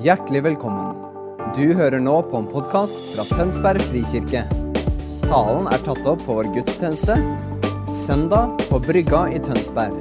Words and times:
Hjertelig 0.00 0.40
velkommen. 0.40 0.94
Du 1.52 1.74
hører 1.76 2.00
nå 2.00 2.14
på 2.24 2.38
en 2.38 2.46
podkast 2.48 3.10
fra 3.12 3.24
Tønsberg 3.28 3.82
frikirke. 3.84 4.46
Talen 5.26 5.66
er 5.68 5.82
tatt 5.84 6.06
opp 6.08 6.22
på 6.24 6.36
vår 6.38 6.48
gudstjeneste 6.54 7.18
søndag 7.92 8.54
på 8.70 8.80
Brygga 8.80 9.26
i 9.28 9.42
Tønsberg. 9.44 10.00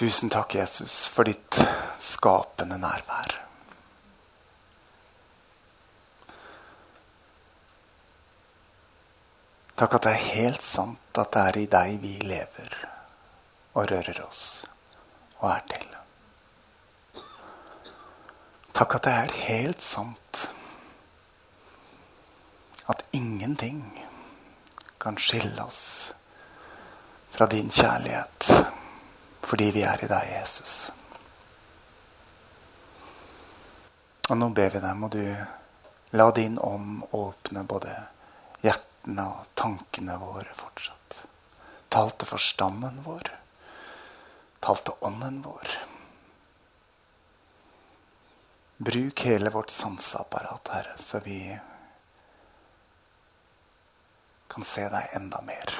Tusen 0.00 0.32
takk, 0.32 0.56
Jesus, 0.62 0.96
for 1.12 1.28
ditt 1.28 1.60
skapende 2.00 2.80
nærvær. 2.80 3.49
Takk 9.80 9.94
at 9.96 10.04
det 10.04 10.10
er 10.12 10.24
helt 10.34 10.60
sant 10.60 11.18
at 11.22 11.30
det 11.32 11.40
er 11.40 11.56
i 11.56 11.68
deg 11.72 11.94
vi 12.02 12.10
lever 12.20 12.74
og 13.72 13.86
rører 13.88 14.18
oss 14.26 14.42
og 15.38 15.46
er 15.54 15.62
til. 15.70 15.86
Takk 18.76 18.98
at 18.98 19.08
det 19.08 19.14
er 19.22 19.32
helt 19.46 19.80
sant 19.80 20.42
at 22.92 23.06
ingenting 23.16 23.80
kan 25.00 25.16
skille 25.16 25.64
oss 25.64 26.12
fra 27.32 27.48
din 27.48 27.72
kjærlighet 27.72 28.52
fordi 29.48 29.72
vi 29.72 29.88
er 29.88 30.04
i 30.04 30.12
deg, 30.12 30.30
Jesus. 30.36 30.76
Og 34.28 34.36
nå 34.36 34.52
ber 34.52 34.76
vi 34.76 34.84
deg, 34.84 34.94
må 34.94 35.08
du 35.08 35.24
la 36.20 36.32
din 36.36 36.60
ånd 36.60 37.14
åpne 37.16 37.64
både 37.64 37.96
hjertene 39.10 39.26
og 39.26 39.46
tankene 39.54 40.18
våre 40.18 40.54
fortsatt. 40.54 41.26
Tal 41.90 42.10
til 42.12 42.28
forstanden 42.28 43.02
vår. 43.04 43.30
Tal 44.60 44.76
til 44.76 44.94
ånden 45.02 45.42
vår. 45.42 45.68
Bruk 48.78 49.24
hele 49.24 49.50
vårt 49.50 49.70
sanseapparat, 49.70 50.68
Herre, 50.72 50.96
så 50.98 51.20
vi 51.20 51.58
kan 54.48 54.64
se 54.64 54.88
deg 54.88 55.16
enda 55.16 55.40
mer. 55.42 55.74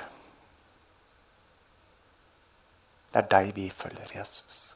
Det 3.10 3.18
er 3.18 3.30
deg 3.30 3.54
vi 3.54 3.70
følger, 3.70 4.10
Jesus. 4.14 4.74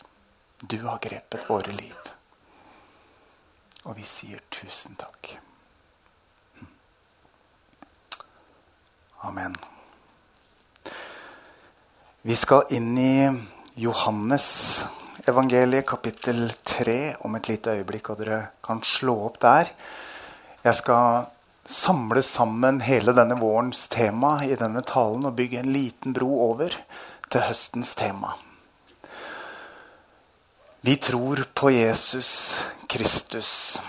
Du 0.62 0.80
har 0.86 0.98
grepet 0.98 1.48
våre 1.48 1.72
liv. 1.72 2.14
Og 3.84 3.96
vi 3.96 4.04
sier 4.04 4.40
tusen 4.50 4.96
takk. 4.96 5.36
Amen. 9.24 9.54
Vi 12.22 12.36
skal 12.36 12.68
inn 12.76 12.90
i 12.98 13.30
Johannes 13.80 14.48
evangeliet 15.24 15.86
kapittel 15.88 16.50
3 16.68 17.14
om 17.24 17.38
et 17.38 17.48
lite 17.48 17.72
øyeblikk, 17.72 18.10
og 18.12 18.20
dere 18.20 18.40
kan 18.64 18.82
slå 18.84 19.14
opp 19.30 19.38
der. 19.40 19.70
Jeg 20.64 20.76
skal 20.76 21.30
samle 21.64 22.20
sammen 22.20 22.82
hele 22.84 23.16
denne 23.16 23.38
vårens 23.40 23.86
tema 23.88 24.36
i 24.44 24.58
denne 24.60 24.84
talen 24.84 25.24
og 25.24 25.38
bygge 25.40 25.62
en 25.62 25.72
liten 25.72 26.12
bro 26.12 26.28
over 26.50 26.76
til 27.32 27.46
høstens 27.48 27.94
tema. 27.96 28.36
Vi 30.84 30.98
tror 31.00 31.46
på 31.56 31.72
Jesus 31.72 32.60
Kristus. 32.92 33.80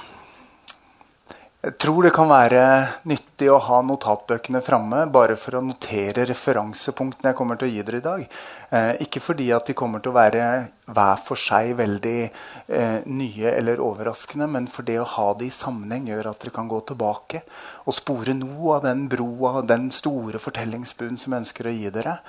Jeg 1.66 1.80
tror 1.82 2.06
det 2.06 2.12
kan 2.14 2.28
være 2.30 2.64
nyttig 3.10 3.48
å 3.50 3.56
ha 3.66 3.80
notatbøkene 3.82 4.60
framme 4.62 5.00
bare 5.10 5.34
for 5.40 5.58
å 5.58 5.64
notere 5.66 6.28
referansepunktene 6.30 7.32
jeg 7.32 7.38
kommer 7.40 7.58
til 7.58 7.66
å 7.66 7.74
gi 7.74 7.86
dere 7.88 7.98
i 7.98 8.04
dag. 8.06 8.22
Eh, 8.70 8.90
ikke 9.02 9.24
fordi 9.24 9.48
at 9.56 9.66
de 9.66 9.74
kommer 9.78 10.04
til 10.04 10.14
å 10.14 10.18
være 10.20 10.44
hver 10.86 11.24
for 11.26 11.42
seg 11.42 11.72
veldig 11.80 12.20
eh, 12.22 13.08
nye 13.10 13.56
eller 13.56 13.82
overraskende, 13.82 14.46
men 14.54 14.70
for 14.70 14.86
det 14.86 15.00
å 15.02 15.08
ha 15.16 15.26
det 15.40 15.48
i 15.48 15.56
sammenheng 15.58 16.06
gjør 16.12 16.30
at 16.36 16.46
dere 16.46 16.54
kan 16.60 16.70
gå 16.70 16.84
tilbake 16.92 17.42
og 17.82 17.98
spore 17.98 18.38
noe 18.38 18.78
av 18.78 18.86
den 18.86 19.08
broa, 19.10 19.66
den 19.66 19.90
store 19.96 20.44
fortellingsbuen 20.46 21.18
som 21.18 21.34
jeg 21.34 21.48
ønsker 21.48 21.74
å 21.74 21.76
gi 21.80 21.90
dere. 21.98 22.20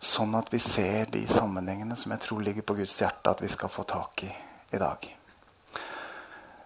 Sånn 0.00 0.32
at 0.40 0.48
vi 0.54 0.64
ser 0.64 1.12
de 1.12 1.26
sammenhengene 1.28 2.00
som 2.00 2.16
jeg 2.16 2.24
tror 2.24 2.40
ligger 2.48 2.64
på 2.64 2.80
Guds 2.80 2.96
hjerte 3.04 3.36
at 3.36 3.44
vi 3.44 3.52
skal 3.52 3.68
få 3.68 3.84
tak 3.84 4.24
i 4.24 4.34
i 4.72 4.80
dag. 4.80 5.10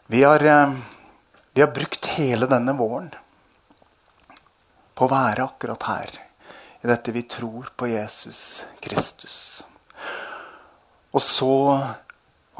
Vi 0.06 0.26
har... 0.30 0.50
Eh, 0.54 0.82
vi 1.54 1.60
har 1.60 1.68
brukt 1.68 2.01
hele 2.16 2.48
denne 2.50 2.74
våren 2.78 3.10
på 4.94 5.06
å 5.06 5.12
være 5.12 5.46
akkurat 5.46 5.88
her. 5.88 6.14
I 6.82 6.90
dette 6.90 7.14
vi 7.14 7.24
tror 7.30 7.70
på 7.78 7.88
Jesus 7.90 8.62
Kristus. 8.82 9.62
Og 11.12 11.22
så 11.22 11.52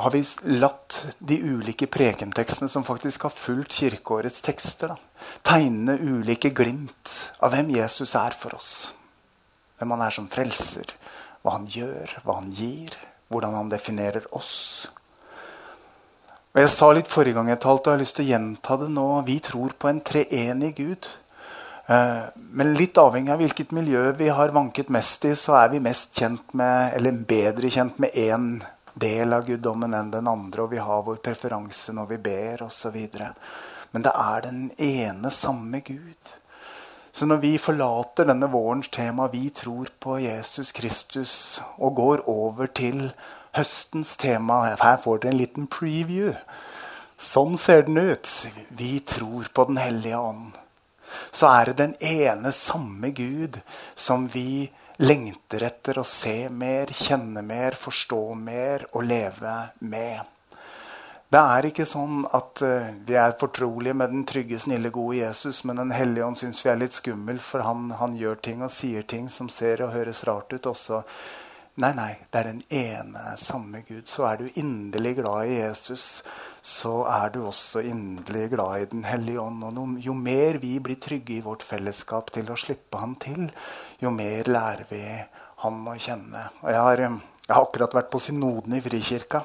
har 0.02 0.10
vi 0.14 0.22
latt 0.56 0.96
de 1.18 1.36
ulike 1.42 1.86
prekentekstene 1.86 2.70
som 2.70 2.84
faktisk 2.86 3.26
har 3.26 3.34
fulgt 3.34 3.76
kirkeårets 3.76 4.40
tekster, 4.44 4.94
da, 4.94 5.28
tegne 5.46 5.98
ulike 6.00 6.50
glimt 6.54 7.12
av 7.42 7.52
hvem 7.52 7.74
Jesus 7.76 8.14
er 8.18 8.36
for 8.36 8.56
oss. 8.56 8.72
Hvem 9.78 9.94
han 9.96 10.04
er 10.06 10.14
som 10.14 10.30
frelser, 10.32 10.94
hva 11.42 11.58
han 11.58 11.68
gjør, 11.70 12.16
hva 12.24 12.38
han 12.40 12.50
gir, 12.54 12.96
hvordan 13.32 13.56
han 13.58 13.72
definerer 13.72 14.26
oss. 14.36 14.88
Og 16.52 16.60
Jeg 16.60 16.68
sa 16.68 16.90
litt 16.92 17.08
forrige 17.08 17.38
gang 17.38 17.48
jeg 17.48 17.62
talte, 17.64 17.88
og 17.88 17.94
jeg 17.94 17.96
har 17.96 18.02
lyst 18.02 18.16
til 18.18 18.26
å 18.26 18.28
gjenta 18.28 18.76
det 18.82 18.88
nå. 18.92 19.06
Vi 19.24 19.38
tror 19.40 19.72
på 19.80 19.88
en 19.88 20.02
treenig 20.04 20.74
Gud. 20.76 21.08
Eh, 21.88 22.26
men 22.52 22.74
litt 22.76 23.00
avhengig 23.00 23.32
av 23.32 23.40
hvilket 23.40 23.72
miljø 23.72 24.02
vi 24.18 24.28
har 24.28 24.52
vanket 24.52 24.92
mest 24.92 25.24
i, 25.24 25.32
så 25.32 25.56
er 25.62 25.72
vi 25.72 25.80
mest 25.80 26.12
kjent 26.12 26.52
med, 26.52 26.92
eller 26.98 27.24
bedre 27.24 27.72
kjent 27.72 27.96
med 28.04 28.12
én 28.12 28.52
del 28.92 29.32
av 29.32 29.48
guddommen 29.48 29.96
enn 29.96 30.12
den 30.12 30.28
andre, 30.28 30.66
og 30.66 30.74
vi 30.74 30.84
har 30.84 31.02
vår 31.08 31.22
preferanse 31.24 31.96
når 31.96 32.12
vi 32.12 32.20
ber 32.28 32.66
osv. 32.68 33.00
Men 33.96 34.04
det 34.04 34.12
er 34.12 34.44
den 34.44 34.62
ene, 34.76 35.32
samme 35.32 35.80
Gud. 35.80 36.36
Så 37.16 37.24
når 37.28 37.40
vi 37.40 37.56
forlater 37.60 38.28
denne 38.28 38.52
vårens 38.52 38.92
tema, 38.92 39.32
vi 39.32 39.48
tror 39.56 39.88
på 40.00 40.20
Jesus 40.20 40.72
Kristus, 40.76 41.62
og 41.80 41.96
går 41.96 42.28
over 42.28 42.68
til 42.68 43.08
høstens 43.56 44.16
tema. 44.16 44.62
Her 44.80 45.00
får 45.02 45.22
dere 45.22 45.34
en 45.34 45.40
liten 45.40 45.68
preview. 45.70 46.34
Sånn 47.22 47.58
ser 47.60 47.86
den 47.86 48.00
ut. 48.00 48.28
Vi 48.68 48.98
tror 49.06 49.48
på 49.54 49.68
Den 49.70 49.80
hellige 49.80 50.18
ånd. 50.18 50.58
Så 51.30 51.48
er 51.52 51.70
det 51.70 51.78
den 51.80 51.94
ene 52.00 52.52
samme 52.56 53.10
Gud 53.12 53.60
som 53.94 54.26
vi 54.32 54.70
lengter 55.02 55.64
etter 55.66 55.98
å 56.00 56.04
se 56.06 56.48
mer, 56.48 56.92
kjenne 56.94 57.42
mer, 57.44 57.76
forstå 57.76 58.22
mer 58.38 58.86
og 58.92 59.04
leve 59.04 59.56
med. 59.80 60.22
Det 61.32 61.40
er 61.40 61.66
ikke 61.68 61.86
sånn 61.88 62.26
at 62.36 62.60
uh, 62.60 62.90
vi 63.08 63.16
er 63.16 63.36
fortrolige 63.40 63.96
med 63.96 64.12
den 64.12 64.24
trygge, 64.28 64.58
snille, 64.60 64.90
gode 64.92 65.16
Jesus, 65.16 65.62
men 65.64 65.80
Den 65.80 65.94
hellige 65.96 66.26
ånd 66.26 66.36
syns 66.36 66.60
vi 66.64 66.70
er 66.70 66.80
litt 66.80 66.96
skummel, 66.96 67.38
for 67.40 67.64
han, 67.64 67.90
han, 67.96 68.18
gjør 68.20 68.36
ting 68.44 68.60
og 68.64 68.72
sier 68.72 69.02
ting 69.02 69.30
som 69.32 69.48
ser 69.48 69.80
og 69.86 69.94
høres 69.96 70.24
rart 70.28 70.52
ut 70.52 70.68
også 70.68 71.00
Nei, 71.80 71.94
nei, 71.96 72.10
det 72.28 72.36
er 72.36 72.48
den 72.50 72.58
ene 72.68 73.20
samme 73.40 73.80
Gud. 73.88 74.04
Så 74.04 74.26
er 74.28 74.42
du 74.42 74.58
inderlig 74.60 75.14
glad 75.22 75.48
i 75.48 75.54
Jesus, 75.62 76.20
så 76.60 77.06
er 77.08 77.32
du 77.32 77.38
også 77.46 77.80
inderlig 77.88 78.50
glad 78.52 78.82
i 78.82 78.90
Den 78.90 79.06
hellige 79.08 79.40
ånd. 79.40 79.64
Og 79.64 79.96
jo 80.04 80.12
mer 80.12 80.58
vi 80.60 80.74
blir 80.84 81.00
trygge 81.00 81.38
i 81.38 81.44
vårt 81.44 81.64
fellesskap 81.64 82.28
til 82.34 82.52
å 82.52 82.58
slippe 82.60 83.00
han 83.00 83.16
til, 83.16 83.48
jo 84.04 84.12
mer 84.12 84.52
lærer 84.52 84.84
vi 84.90 85.00
han 85.64 85.88
å 85.88 85.96
kjenne. 85.96 86.44
Og 86.60 86.70
jeg 86.74 86.84
har, 86.84 87.06
jeg 87.06 87.56
har 87.56 87.64
akkurat 87.64 87.96
vært 88.02 88.12
på 88.12 88.20
synoden 88.20 88.76
i 88.76 88.84
Frikirka. 88.84 89.40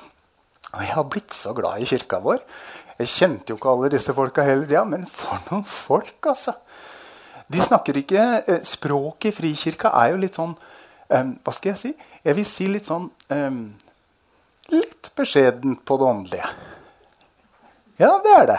Og 0.73 0.83
jeg 0.83 0.93
har 0.97 1.07
blitt 1.07 1.31
så 1.31 1.55
glad 1.55 1.79
i 1.79 1.87
kirka 1.87 2.19
vår. 2.19 2.43
Jeg 2.97 3.13
kjente 3.13 3.53
jo 3.53 3.61
ikke 3.61 3.71
alle 3.71 3.93
disse 3.93 4.11
folka 4.17 4.43
hele 4.43 4.65
tida, 4.67 4.83
men 4.83 5.07
for 5.07 5.39
noen 5.47 5.63
folk, 5.63 6.17
altså! 6.27 6.59
De 7.47 7.61
snakker 7.63 8.01
ikke 8.01 8.23
eh, 8.43 8.63
Språket 8.67 9.29
i 9.31 9.35
Frikirka 9.37 9.93
er 9.95 10.11
jo 10.11 10.17
litt 10.19 10.35
sånn 10.35 10.51
um, 10.51 11.29
Hva 11.39 11.53
skal 11.55 11.71
jeg 11.71 11.79
si? 11.79 11.91
Jeg 12.27 12.35
vil 12.35 12.47
si 12.47 12.65
litt 12.67 12.87
sånn 12.87 13.05
um, 13.31 13.59
Litt 14.73 15.13
beskjedent 15.15 15.85
på 15.87 15.95
det 15.95 16.07
åndelige. 16.09 16.47
Ja, 18.01 18.17
det 18.19 18.33
er 18.35 18.49
det. 18.49 18.57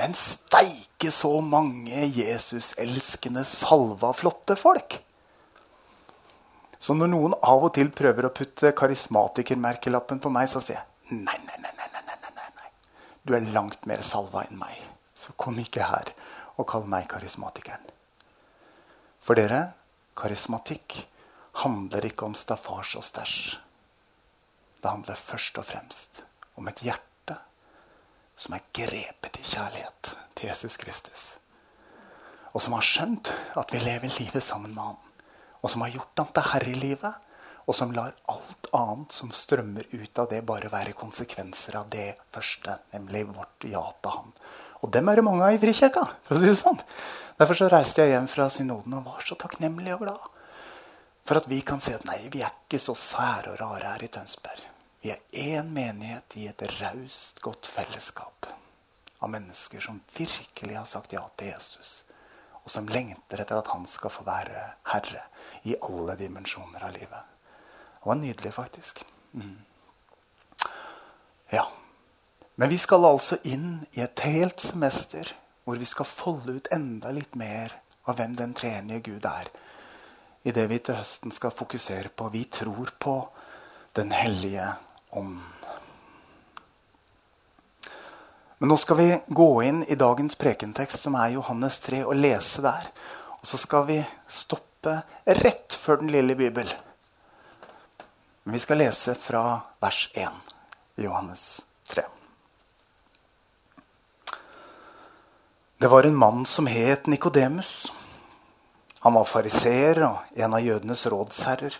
Men 0.00 0.16
steike 0.16 1.12
så 1.12 1.36
mange 1.44 2.06
Jesus-elskende, 2.08 3.44
salva, 3.44 4.14
flotte 4.16 4.56
folk. 4.56 4.96
Så 6.80 6.96
når 6.96 7.12
noen 7.12 7.36
av 7.44 7.68
og 7.68 7.74
til 7.76 7.92
prøver 7.92 8.26
å 8.26 8.32
putte 8.34 8.72
karismatikermerkelappen 8.76 10.24
på 10.24 10.32
meg, 10.32 10.48
så 10.48 10.64
sier 10.64 10.80
jeg 10.80 11.20
nei, 11.20 11.36
nei, 11.44 11.60
nei, 11.60 11.76
nei, 11.76 11.88
nei, 11.92 12.18
nei, 12.24 12.50
nei. 12.56 12.68
Du 13.20 13.36
er 13.36 13.52
langt 13.52 13.84
mer 13.88 14.02
salva 14.04 14.48
enn 14.48 14.58
meg. 14.58 14.80
Så 15.12 15.36
kom 15.36 15.60
ikke 15.60 15.92
her 15.92 16.16
og 16.56 16.66
kall 16.72 16.88
meg 16.88 17.06
karismatikeren. 17.12 17.84
For 19.24 19.36
dere, 19.36 19.74
karismatikk 20.16 21.04
handler 21.62 22.06
ikke 22.08 22.26
om 22.26 22.34
staffasje 22.34 22.98
og 23.00 23.06
stæsj. 23.06 23.56
Det 24.82 24.90
handler 24.90 25.14
først 25.14 25.58
og 25.58 25.64
fremst 25.64 26.24
om 26.56 26.68
et 26.68 26.82
hjerte 26.84 27.38
som 28.36 28.56
er 28.56 28.66
grepet 28.74 29.38
i 29.38 29.46
kjærlighet 29.46 30.14
til 30.34 30.48
Jesus 30.48 30.76
Kristus. 30.76 31.38
og 32.54 32.62
som 32.62 32.76
har 32.76 32.86
skjønt 32.86 33.32
at 33.58 33.72
vi 33.74 33.80
lever 33.82 34.12
livet 34.20 34.42
sammen 34.42 34.74
med 34.74 34.82
han. 34.82 34.98
Og 35.62 35.70
som 35.72 35.82
har 35.82 35.90
gjort 35.90 36.20
han 36.20 36.28
til 36.36 36.50
herre 36.52 36.70
i 36.70 36.78
livet. 36.78 37.14
Og 37.66 37.74
som 37.74 37.94
lar 37.96 38.12
alt 38.28 38.68
annet 38.76 39.14
som 39.16 39.32
strømmer 39.32 39.88
ut 39.90 40.18
av 40.20 40.28
det, 40.30 40.42
bare 40.46 40.70
være 40.70 40.92
konsekvenser 40.92 41.78
av 41.80 41.88
det 41.90 42.12
første, 42.30 42.76
nemlig 42.92 43.24
vårt 43.32 43.64
ja 43.66 43.82
til 44.04 44.14
han. 44.18 44.34
Og 44.84 44.92
dem 44.92 45.08
er 45.08 45.16
det 45.16 45.24
mange 45.24 45.46
av 45.46 45.56
i 45.56 45.58
Frikirka. 45.58 46.04
for 46.22 46.36
å 46.36 46.40
si 46.40 46.46
det 46.46 46.60
sånn. 46.60 46.80
Derfor 47.40 47.58
så 47.58 47.70
reiste 47.72 48.04
jeg 48.04 48.12
hjem 48.12 48.28
fra 48.28 48.50
synoden 48.52 48.94
og 49.00 49.06
var 49.08 49.24
så 49.24 49.34
takknemlig 49.34 49.96
og 49.96 50.04
glad. 50.04 50.33
For 51.24 51.40
at 51.40 51.48
vi 51.48 51.60
kan 51.64 51.80
si 51.80 51.94
at 51.96 52.04
nei, 52.08 52.20
vi 52.32 52.42
er 52.44 52.52
ikke 52.52 52.80
så 52.82 52.94
sære 52.98 53.54
og 53.54 53.60
rare 53.60 53.94
her 53.94 54.04
i 54.04 54.10
Tønsberg. 54.12 54.64
Vi 55.04 55.12
er 55.12 55.22
én 55.32 55.68
menighet 55.72 56.36
i 56.40 56.48
et 56.48 56.64
raust, 56.80 57.40
godt 57.44 57.68
fellesskap 57.68 58.48
av 59.24 59.30
mennesker 59.32 59.80
som 59.80 60.02
virkelig 60.16 60.76
har 60.76 60.88
sagt 60.88 61.12
ja 61.16 61.22
til 61.36 61.52
Jesus 61.54 62.02
og 62.64 62.72
som 62.72 62.88
lengter 62.88 63.42
etter 63.42 63.60
at 63.60 63.70
han 63.74 63.84
skal 63.88 64.12
få 64.12 64.24
være 64.24 64.64
herre 64.88 65.26
i 65.68 65.76
alle 65.84 66.16
dimensjoner 66.16 66.86
av 66.86 66.94
livet. 66.96 67.32
Det 68.00 68.08
var 68.08 68.20
nydelig, 68.20 68.52
faktisk. 68.56 69.04
Mm. 69.32 69.58
Ja. 71.52 71.66
Men 72.56 72.70
vi 72.70 72.78
skal 72.80 73.04
altså 73.04 73.36
inn 73.44 73.84
i 73.92 74.00
et 74.04 74.24
helt 74.24 74.64
semester 74.64 75.34
hvor 75.64 75.80
vi 75.80 75.88
skal 75.88 76.08
folde 76.08 76.56
ut 76.56 76.70
enda 76.72 77.12
litt 77.12 77.36
mer 77.36 77.76
av 78.08 78.16
hvem 78.18 78.36
den 78.38 78.56
tredje 78.56 79.00
Gud 79.04 79.28
er. 79.28 79.50
I 80.44 80.52
det 80.52 80.66
vi 80.68 80.78
til 80.84 80.98
høsten 80.98 81.32
skal 81.32 81.54
fokusere 81.56 82.12
på. 82.12 82.28
Vi 82.28 82.44
tror 82.52 82.92
på 82.98 83.16
Den 83.94 84.10
hellige 84.10 84.72
ånd. 85.14 85.38
Men 88.58 88.68
nå 88.72 88.76
skal 88.80 88.96
vi 88.98 89.06
gå 89.28 89.48
inn 89.62 89.84
i 89.86 89.94
dagens 89.94 90.34
prekentekst, 90.40 91.04
som 91.04 91.14
er 91.14 91.36
Johannes 91.36 91.78
3, 91.84 92.00
og 92.02 92.18
lese 92.18 92.64
der. 92.64 92.88
Og 93.38 93.46
så 93.46 93.60
skal 93.60 93.86
vi 93.86 94.00
stoppe 94.26 94.96
rett 95.26 95.76
før 95.78 96.02
den 96.02 96.10
lille 96.10 96.34
bibel. 96.34 96.70
Men 98.44 98.58
vi 98.58 98.62
skal 98.64 98.82
lese 98.82 99.14
fra 99.14 99.44
vers 99.84 100.08
1 100.14 100.54
i 100.96 101.06
Johannes 101.06 101.62
3. 101.92 102.02
Det 105.78 105.90
var 105.92 106.08
en 106.08 106.16
mann 106.16 106.46
som 106.46 106.66
het 106.66 107.06
Nikodemus. 107.06 107.92
Han 109.04 109.14
var 109.14 109.28
fariseer 109.28 110.00
og 110.06 110.36
en 110.40 110.56
av 110.56 110.64
jødenes 110.64 111.06
rådsherrer. 111.12 111.76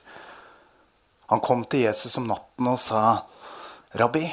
Han 1.32 1.40
kom 1.40 1.64
til 1.64 1.86
Jesus 1.86 2.18
om 2.20 2.26
natten 2.28 2.66
og 2.68 2.78
sa, 2.78 3.24
'Rabbi, 3.94 4.26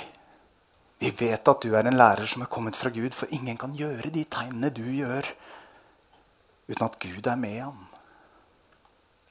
vi 0.99 1.09
vet 1.09 1.47
at 1.47 1.61
du 1.63 1.71
er 1.75 1.87
en 1.87 1.97
lærer 1.97 2.27
som 2.29 2.43
er 2.43 2.51
kommet 2.51 2.75
fra 2.75 2.89
Gud, 2.89 3.13
for 3.15 3.31
ingen 3.31 3.57
kan 3.57 3.73
gjøre 3.73 4.09
de 4.13 4.23
tegnene 4.23 4.69
du 4.69 4.83
gjør, 4.83 5.25
uten 6.67 6.85
at 6.85 6.99
Gud 6.99 7.27
er 7.27 7.35
med 7.35 7.61
ham. 7.61 7.87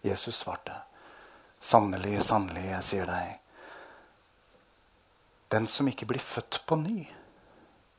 Jesus 0.03 0.41
svarte, 0.41 0.73
sannelig, 1.61 2.23
sannelig, 2.23 2.65
jeg 2.65 2.83
sier 2.89 3.07
deg, 3.07 3.37
den 5.53 5.67
som 5.67 5.89
ikke 5.91 6.07
blir 6.07 6.23
født 6.23 6.63
på 6.67 6.77
ny, 6.81 7.05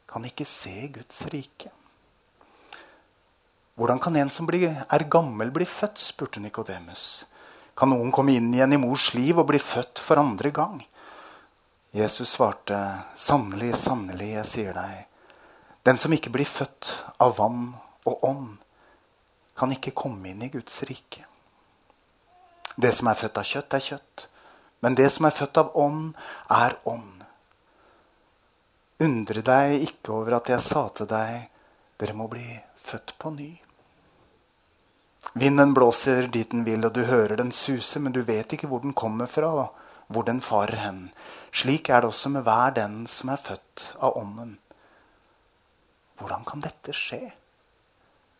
kan 0.09 0.25
ikke 0.25 0.45
se 0.45 0.87
Guds 0.87 1.21
rike. 1.31 1.71
Hvordan 3.75 3.99
kan 3.99 4.15
en 4.15 4.29
som 4.29 4.49
er 4.49 5.09
gammel, 5.09 5.51
bli 5.51 5.65
født? 5.65 5.97
spurte 5.97 6.39
Nikodemus. 6.39 7.25
Kan 7.75 7.89
noen 7.89 8.11
komme 8.11 8.35
inn 8.35 8.53
igjen 8.53 8.73
i 8.73 8.77
mors 8.77 9.13
liv 9.13 9.39
og 9.39 9.47
bli 9.47 9.59
født 9.59 9.99
for 9.99 10.19
andre 10.19 10.51
gang? 10.51 10.81
Jesus 11.91 12.29
svarte, 12.35 13.03
'Sannelig, 13.15 13.75
sannelig, 13.75 14.33
jeg 14.33 14.45
sier 14.45 14.73
deg:" 14.73 15.05
Den 15.83 15.97
som 15.97 16.13
ikke 16.13 16.29
blir 16.29 16.45
født 16.45 16.91
av 17.19 17.37
vann 17.37 17.73
og 18.05 18.23
ånd, 18.23 18.57
kan 19.55 19.71
ikke 19.71 19.91
komme 19.91 20.29
inn 20.29 20.41
i 20.41 20.49
Guds 20.49 20.83
rike. 20.83 21.25
Det 22.77 22.93
som 22.95 23.07
er 23.07 23.17
født 23.19 23.37
av 23.37 23.43
kjøtt, 23.43 23.73
er 23.73 23.79
kjøtt. 23.79 24.27
Men 24.81 24.95
det 24.95 25.09
som 25.11 25.25
er 25.25 25.35
født 25.35 25.57
av 25.57 25.71
ånd, 25.77 26.13
er 26.49 26.77
ånd. 26.85 27.23
Undre 29.01 29.41
deg 29.41 29.81
ikke 29.87 30.13
over 30.13 30.37
at 30.37 30.49
jeg 30.49 30.61
sa 30.61 30.87
til 30.89 31.09
deg, 31.09 31.49
dere 31.97 32.13
må 32.13 32.27
bli 32.29 32.45
født 32.81 33.13
på 33.17 33.29
ny. 33.35 33.51
Vinden 35.33 35.73
blåser 35.73 36.27
dit 36.27 36.49
den 36.51 36.65
vil, 36.65 36.85
og 36.85 36.95
du 36.95 37.03
hører 37.05 37.37
den 37.39 37.51
suse, 37.51 37.99
men 37.99 38.13
du 38.13 38.21
vet 38.25 38.53
ikke 38.53 38.67
hvor 38.67 38.81
den 38.83 38.93
kommer 38.97 39.29
fra 39.29 39.51
og 39.61 39.77
hvor 40.11 40.25
den 40.27 40.41
farer 40.41 40.81
hen. 40.81 41.05
Slik 41.53 41.89
er 41.89 42.01
det 42.01 42.11
også 42.11 42.33
med 42.33 42.43
hver 42.47 42.73
den 42.75 43.05
som 43.07 43.31
er 43.31 43.39
født 43.39 43.85
av 43.99 44.17
Ånden. 44.17 44.57
Hvordan 46.19 46.43
kan 46.45 46.63
dette 46.63 46.93
skje? 46.93 47.31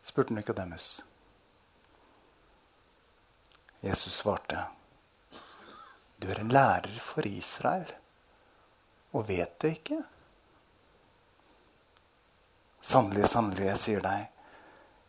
spurte 0.03 0.33
Nikodemus. 0.33 1.03
Jesus 3.81 4.13
svarte, 4.13 4.65
Du 6.21 6.27
er 6.29 6.39
en 6.39 6.53
lærer 6.53 6.99
for 7.01 7.25
Israel 7.25 7.89
og 9.13 9.27
vet 9.27 9.55
det 9.61 9.71
ikke? 9.79 9.97
Sannelig, 12.81 13.27
sannelig, 13.29 13.65
jeg 13.65 13.79
sier 13.81 14.03
deg, 14.03 14.27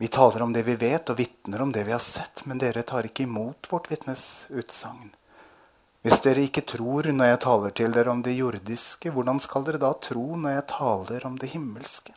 vi 0.02 0.08
taler 0.08 0.42
om 0.42 0.52
det 0.52 0.62
vi 0.66 0.74
vet, 0.74 1.10
og 1.12 1.18
vitner 1.20 1.62
om 1.62 1.70
det 1.72 1.84
vi 1.86 1.92
har 1.94 2.00
sett, 2.02 2.40
men 2.50 2.58
dere 2.58 2.82
tar 2.82 3.06
ikke 3.06 3.22
imot 3.22 3.68
vårt 3.70 3.84
vitnes 3.86 4.24
utsagn. 4.50 5.12
Hvis 6.02 6.18
dere 6.24 6.42
ikke 6.42 6.64
tror 6.66 7.06
når 7.14 7.28
jeg 7.30 7.40
taler 7.44 7.74
til 7.78 7.94
dere 7.94 8.10
om 8.10 8.24
det 8.26 8.34
jordiske, 8.34 9.12
hvordan 9.14 9.38
skal 9.38 9.62
dere 9.62 9.78
da 9.78 9.92
tro 10.02 10.24
når 10.34 10.56
jeg 10.56 10.66
taler 10.74 11.28
om 11.28 11.38
det 11.38 11.52
himmelske? 11.52 12.16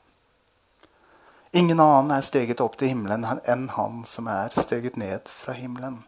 Ingen 1.54 1.78
annen 1.78 2.16
er 2.18 2.26
steget 2.26 2.66
opp 2.66 2.80
til 2.82 2.90
himmelen 2.90 3.30
enn 3.46 3.70
han 3.78 4.02
som 4.10 4.34
er 4.34 4.58
steget 4.58 4.98
ned 4.98 5.30
fra 5.30 5.54
himmelen, 5.54 6.02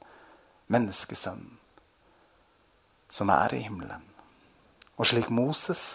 menneskesønnen, 0.74 1.60
som 3.06 3.30
er 3.38 3.54
i 3.54 3.62
himmelen. 3.68 4.02
Og 4.98 5.14
slik 5.14 5.30
Moses 5.30 5.92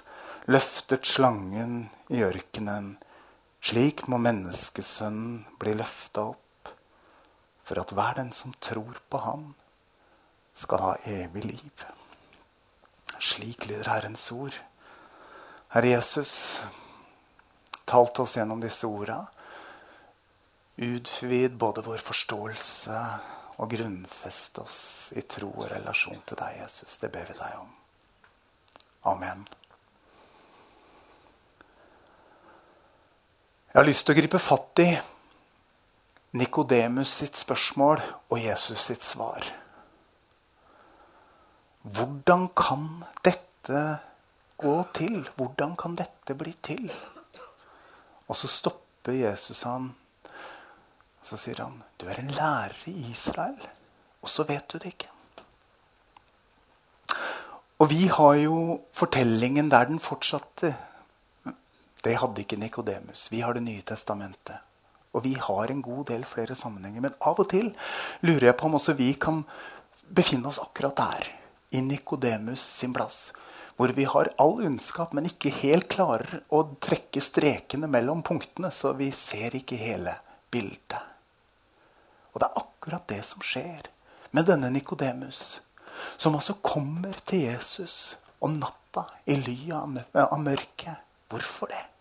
løftet 0.46 1.11
slangen 1.11 1.88
i 2.06 2.23
ørkenen, 2.23 3.00
slik 3.62 4.06
må 4.11 4.19
menneskesønnen 4.23 5.44
bli 5.61 5.75
løfta 5.79 6.29
opp, 6.32 6.70
for 7.62 7.79
at 7.82 7.93
hver 7.94 8.19
den 8.19 8.32
som 8.35 8.55
tror 8.61 8.99
på 9.09 9.23
ham, 9.23 9.53
skal 10.55 10.82
ha 10.82 10.94
evig 11.09 11.44
liv. 11.47 11.85
Slik 13.23 13.67
lyder 13.70 13.88
Herrens 13.88 14.26
ord. 14.35 14.55
Herre 15.73 15.94
Jesus, 15.94 16.32
talte 17.88 18.26
oss 18.26 18.37
gjennom 18.37 18.61
disse 18.61 18.87
orda. 18.87 19.23
Utvid 20.82 21.57
både 21.57 21.85
vår 21.87 22.02
forståelse 22.04 22.99
og 23.62 23.71
grunnfest 23.73 24.59
oss 24.59 24.78
i 25.16 25.25
tro 25.28 25.52
og 25.54 25.71
relasjon 25.71 26.21
til 26.26 26.40
deg, 26.40 26.59
Jesus. 26.64 26.99
Det 27.00 27.12
ber 27.14 27.31
vi 27.31 27.38
deg 27.38 27.59
om. 27.61 27.73
Amen. 29.12 29.47
Jeg 33.73 33.81
har 33.81 33.87
lyst 33.88 34.05
til 34.05 34.12
å 34.12 34.19
gripe 34.19 34.37
fatt 34.37 34.81
i 34.83 34.91
Nikodemus 36.37 37.09
sitt 37.23 37.38
spørsmål 37.41 38.02
og 38.29 38.35
Jesus 38.37 38.83
sitt 38.85 39.00
svar. 39.00 39.47
Hvordan 41.81 42.50
kan 42.52 42.85
dette 43.25 43.81
gå 44.61 44.75
til? 44.93 45.17
Hvordan 45.41 45.73
kan 45.81 45.97
dette 45.97 46.37
bli 46.37 46.52
til? 46.61 46.93
Og 48.29 48.37
så 48.37 48.52
stopper 48.59 49.17
Jesus 49.17 49.64
han. 49.64 49.95
Så 51.25 51.41
sier 51.41 51.64
han, 51.64 51.83
'Du 51.97 52.05
er 52.12 52.21
en 52.21 52.37
lærer 52.37 52.76
i 52.93 53.09
Israel, 53.09 53.57
og 54.21 54.29
så 54.29 54.45
vet 54.45 54.69
du 54.69 54.76
det 54.76 54.93
ikke.' 54.93 55.09
Og 57.81 57.88
vi 57.88 58.07
har 58.07 58.35
jo 58.35 58.81
fortellingen 58.93 59.71
der 59.71 59.85
den 59.85 59.99
fortsatte. 59.99 60.76
Det 62.02 62.16
hadde 62.18 62.42
ikke 62.42 62.59
Nikodemus. 62.59 63.28
Vi 63.30 63.40
har 63.40 63.54
Det 63.54 63.62
nye 63.62 63.82
testamentet. 63.82 64.59
Og 65.12 65.23
vi 65.25 65.35
har 65.35 65.71
en 65.71 65.82
god 65.82 66.06
del 66.09 66.25
flere 66.25 66.54
sammenhenger. 66.56 67.00
Men 67.04 67.14
av 67.21 67.38
og 67.38 67.49
til 67.52 67.71
lurer 68.25 68.49
jeg 68.49 68.56
på 68.56 68.66
om 68.66 68.78
også 68.78 68.97
vi 68.97 69.12
kan 69.14 69.42
befinne 70.09 70.49
oss 70.49 70.61
akkurat 70.62 70.97
der 70.97 71.28
i 71.76 71.82
Nikodemus 71.85 72.61
sin 72.61 72.94
plass. 72.97 73.32
Hvor 73.76 73.92
vi 73.97 74.04
har 74.04 74.32
all 74.38 74.61
unnskap, 74.64 75.12
men 75.12 75.28
ikke 75.28 75.52
helt 75.62 75.88
klarer 75.92 76.42
å 76.52 76.64
trekke 76.80 77.21
strekene 77.25 77.88
mellom 77.88 78.23
punktene. 78.25 78.73
Så 78.73 78.94
vi 78.97 79.11
ser 79.12 79.54
ikke 79.56 79.76
hele 79.80 80.16
bildet. 80.52 80.99
Og 82.32 82.40
det 82.40 82.49
er 82.49 82.64
akkurat 82.64 83.06
det 83.12 83.23
som 83.28 83.44
skjer 83.44 83.88
med 84.32 84.49
denne 84.49 84.73
Nikodemus. 84.73 85.61
Som 86.16 86.35
altså 86.35 86.56
kommer 86.64 87.21
til 87.28 87.47
Jesus 87.52 88.16
om 88.40 88.56
natta 88.59 89.06
i 89.28 89.37
ly 89.37 89.59
av 89.76 90.38
mørket. 90.40 91.09
Hvorfor 91.28 91.68
det? 91.73 91.91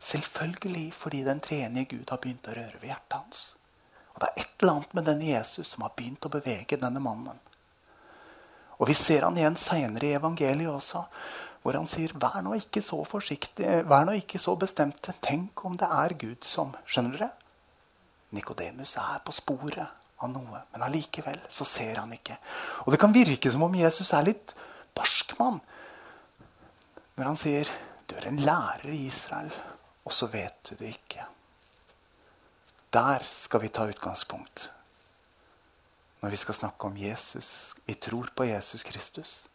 Selvfølgelig 0.00 0.88
fordi 0.96 1.22
den 1.26 1.42
tredje 1.44 1.84
Gud 1.90 2.08
har 2.10 2.20
begynt 2.22 2.48
å 2.48 2.56
røre 2.56 2.80
ved 2.80 2.88
hjertet 2.88 3.16
hans. 3.18 3.42
Og 4.14 4.22
det 4.22 4.30
er 4.30 4.42
et 4.42 4.62
eller 4.62 4.78
annet 4.78 4.96
med 4.96 5.06
denne 5.10 5.28
Jesus 5.28 5.74
som 5.74 5.84
har 5.84 5.94
begynt 5.96 6.26
å 6.26 6.32
bevege 6.32 6.80
denne 6.80 7.02
mannen. 7.04 7.38
Og 8.80 8.88
vi 8.88 8.96
ser 8.96 9.26
han 9.26 9.36
igjen 9.36 9.58
seinere 9.60 10.08
i 10.08 10.16
evangeliet 10.16 10.72
også, 10.72 11.04
hvor 11.60 11.76
han 11.76 11.88
sier 11.90 12.14
vær 12.16 12.40
nå 12.40 12.54
ikke 12.56 12.80
så 12.84 13.02
forsiktig, 13.04 13.66
vær 13.88 14.06
nå 14.08 14.16
ikke 14.16 14.40
så 14.40 14.54
bestemte. 14.56 15.12
Tenk 15.20 15.64
om 15.68 15.76
det 15.76 15.88
er 15.92 16.16
Gud 16.16 16.48
som 16.48 16.72
Skjønner 16.88 17.18
dere? 17.18 17.30
Nikodemus 18.32 18.94
er 19.02 19.20
på 19.26 19.34
sporet 19.34 19.84
av 20.20 20.30
noe, 20.32 20.62
men 20.72 20.84
allikevel 20.86 21.40
så 21.50 21.66
ser 21.68 22.00
han 22.00 22.12
ikke. 22.14 22.38
Og 22.86 22.94
det 22.94 23.00
kan 23.02 23.12
virke 23.12 23.52
som 23.52 23.66
om 23.66 23.76
Jesus 23.76 24.12
er 24.16 24.28
litt 24.30 24.54
barsk 24.96 25.36
mann 25.40 25.60
når 27.18 27.28
han 27.28 27.36
sier 27.36 27.68
du 28.08 28.14
er 28.16 28.30
en 28.30 28.40
lærer 28.42 28.94
i 28.94 29.04
Israel, 29.06 29.50
og 30.04 30.12
så 30.14 30.28
vet 30.32 30.56
du 30.70 30.74
det 30.80 30.94
ikke. 30.94 31.24
Der 32.90 33.22
skal 33.26 33.62
vi 33.62 33.70
ta 33.70 33.86
utgangspunkt 33.86 34.70
når 36.20 36.34
vi 36.34 36.36
skal 36.36 36.54
snakke 36.54 36.86
om 36.86 36.96
Jesus. 37.00 37.74
Vi 37.86 37.94
tror 37.94 38.28
på 38.36 38.44
Jesus 38.44 38.82
Kristus, 38.84 39.48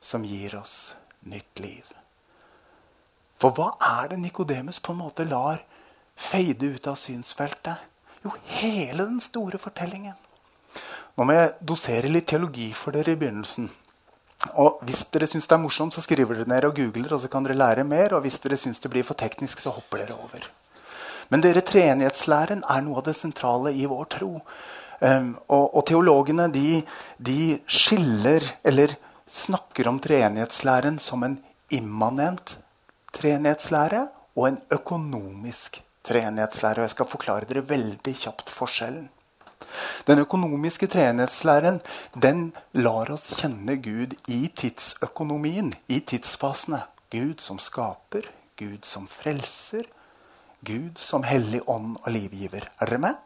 som 0.00 0.24
gir 0.24 0.56
oss 0.58 0.96
nytt 1.20 1.60
liv. 1.62 1.84
For 3.38 3.54
hva 3.54 3.74
er 4.02 4.10
det 4.10 4.18
Nikodemus 4.18 4.80
på 4.82 4.94
en 4.94 5.02
måte 5.04 5.26
lar 5.28 5.62
feide 6.18 6.72
ut 6.74 6.88
av 6.90 6.98
synsfeltet? 6.98 7.84
Jo, 8.24 8.32
hele 8.58 9.04
den 9.06 9.20
store 9.22 9.60
fortellingen. 9.62 10.16
Nå 11.14 11.26
må 11.26 11.36
jeg 11.36 11.54
dosere 11.62 12.10
litt 12.10 12.26
teologi 12.30 12.72
for 12.74 12.94
dere 12.94 13.14
i 13.14 13.20
begynnelsen. 13.20 13.70
Og 14.54 14.78
Hvis 14.86 15.02
dere 15.10 15.26
syns 15.26 15.48
det 15.50 15.56
er 15.56 15.62
morsomt, 15.62 15.94
så 15.94 16.02
skriver 16.04 16.38
dere 16.38 16.48
ned 16.48 16.64
og 16.64 16.76
googler. 16.76 17.12
og 17.12 17.20
så 17.20 17.28
kan 17.28 17.42
dere 17.44 17.58
lære 17.58 17.84
mer, 17.84 18.14
og 18.14 18.22
Hvis 18.22 18.38
dere 18.38 18.56
syns 18.56 18.78
det 18.78 18.90
blir 18.90 19.02
for 19.02 19.14
teknisk, 19.14 19.58
så 19.58 19.70
hopper 19.70 19.98
dere 19.98 20.14
over. 20.14 20.46
Men 21.28 21.40
dere 21.40 21.60
treenighetslæren 21.60 22.62
er 22.68 22.80
noe 22.82 23.00
av 23.00 23.04
det 23.04 23.16
sentrale 23.16 23.72
i 23.74 23.84
vår 23.84 24.04
tro. 24.04 24.40
Um, 25.00 25.36
og, 25.46 25.74
og, 25.76 25.84
teologene 25.86 26.48
de, 26.50 26.82
de, 27.18 27.58
skiller, 27.66 28.42
eller 28.64 28.96
snakker 29.30 29.86
om 29.88 30.00
treenighetslæren 30.02 30.98
som 30.98 31.22
en 31.22 31.36
immanent 31.70 32.56
treenighetslære 33.14 34.08
og 34.34 34.48
en 34.48 34.58
økonomisk 34.74 35.82
treenighetslære. 36.08 36.80
Og 36.80 36.88
jeg 36.88 36.96
skal 36.96 37.12
forklare 37.12 37.50
dere 37.50 37.68
veldig 37.68 38.14
kjapt 38.24 38.50
forskjellen. 38.50 39.08
Den 40.08 40.22
økonomiske 40.24 40.88
treenighetslæren 40.90 41.80
den 42.14 42.52
lar 42.72 43.10
oss 43.12 43.30
kjenne 43.40 43.76
Gud 43.82 44.16
i 44.28 44.48
tidsøkonomien, 44.56 45.74
i 45.88 46.00
tidsfasene. 46.00 46.82
Gud 47.10 47.40
som 47.40 47.58
skaper, 47.58 48.26
Gud 48.60 48.84
som 48.84 49.06
frelser, 49.08 49.86
Gud 50.66 50.98
som 51.00 51.24
hellig 51.24 51.62
ånd 51.66 51.96
og 52.02 52.12
livgiver. 52.12 52.68
Er 52.80 52.90
dere 52.90 52.98
med? 53.06 53.24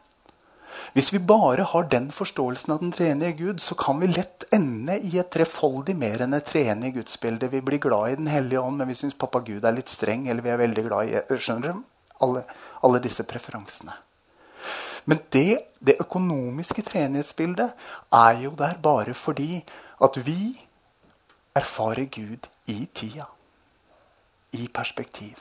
Hvis 0.93 1.11
vi 1.13 1.19
bare 1.19 1.65
har 1.69 1.89
den 1.89 2.09
forståelsen 2.13 2.73
av 2.73 2.79
den 2.81 2.93
treenige 2.93 3.37
Gud, 3.37 3.59
så 3.61 3.75
kan 3.75 3.99
vi 4.01 4.09
lett 4.09 4.45
ende 4.53 4.97
i 4.99 5.17
et 5.21 5.31
trefoldig 5.33 5.95
mer 5.97 6.23
enn 6.25 6.33
et 6.37 6.47
treenig 6.49 6.93
gudsbilde. 6.97 7.49
Vi 7.51 7.61
blir 7.61 7.81
glad 7.81 8.11
i 8.11 8.15
Den 8.21 8.27
hellige 8.27 8.61
ånd, 8.61 8.77
men 8.77 8.87
vi 8.87 8.97
syns 8.97 9.17
pappa 9.17 9.43
Gud 9.45 9.65
er 9.65 9.75
litt 9.75 9.89
streng. 9.89 10.27
Eller 10.27 10.41
vi 10.41 10.53
er 10.53 10.61
veldig 10.61 10.87
glad 10.87 11.09
i 11.09 11.37
Skjønner 11.37 11.69
dere? 11.69 11.83
Alle, 12.21 12.43
alle 12.81 13.01
disse 13.03 13.25
preferansene. 13.27 13.93
Men 15.05 15.19
det, 15.33 15.59
det 15.79 15.95
økonomiske 15.99 16.81
treenighetsbildet 16.81 17.71
er 18.13 18.43
jo 18.43 18.53
der 18.57 18.77
bare 18.83 19.13
fordi 19.13 19.63
at 20.03 20.25
vi 20.25 20.61
erfarer 21.55 22.05
Gud 22.05 22.47
i 22.67 22.89
tida. 22.95 23.25
I 24.53 24.67
perspektiv. 24.73 25.37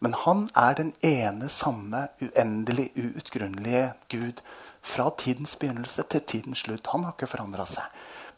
Men 0.00 0.14
han 0.14 0.48
er 0.56 0.74
den 0.74 0.94
ene 1.02 1.48
samme 1.48 2.08
uendelig 2.20 2.90
uutgrunnelige 2.96 3.92
Gud 4.10 4.40
fra 4.82 5.10
tidens 5.18 5.56
begynnelse 5.56 6.02
til 6.10 6.20
tidens 6.20 6.58
slutt. 6.58 6.88
Han 6.92 7.04
har 7.04 7.14
ikke 7.14 7.30
forandra 7.30 7.66
seg. 7.66 7.84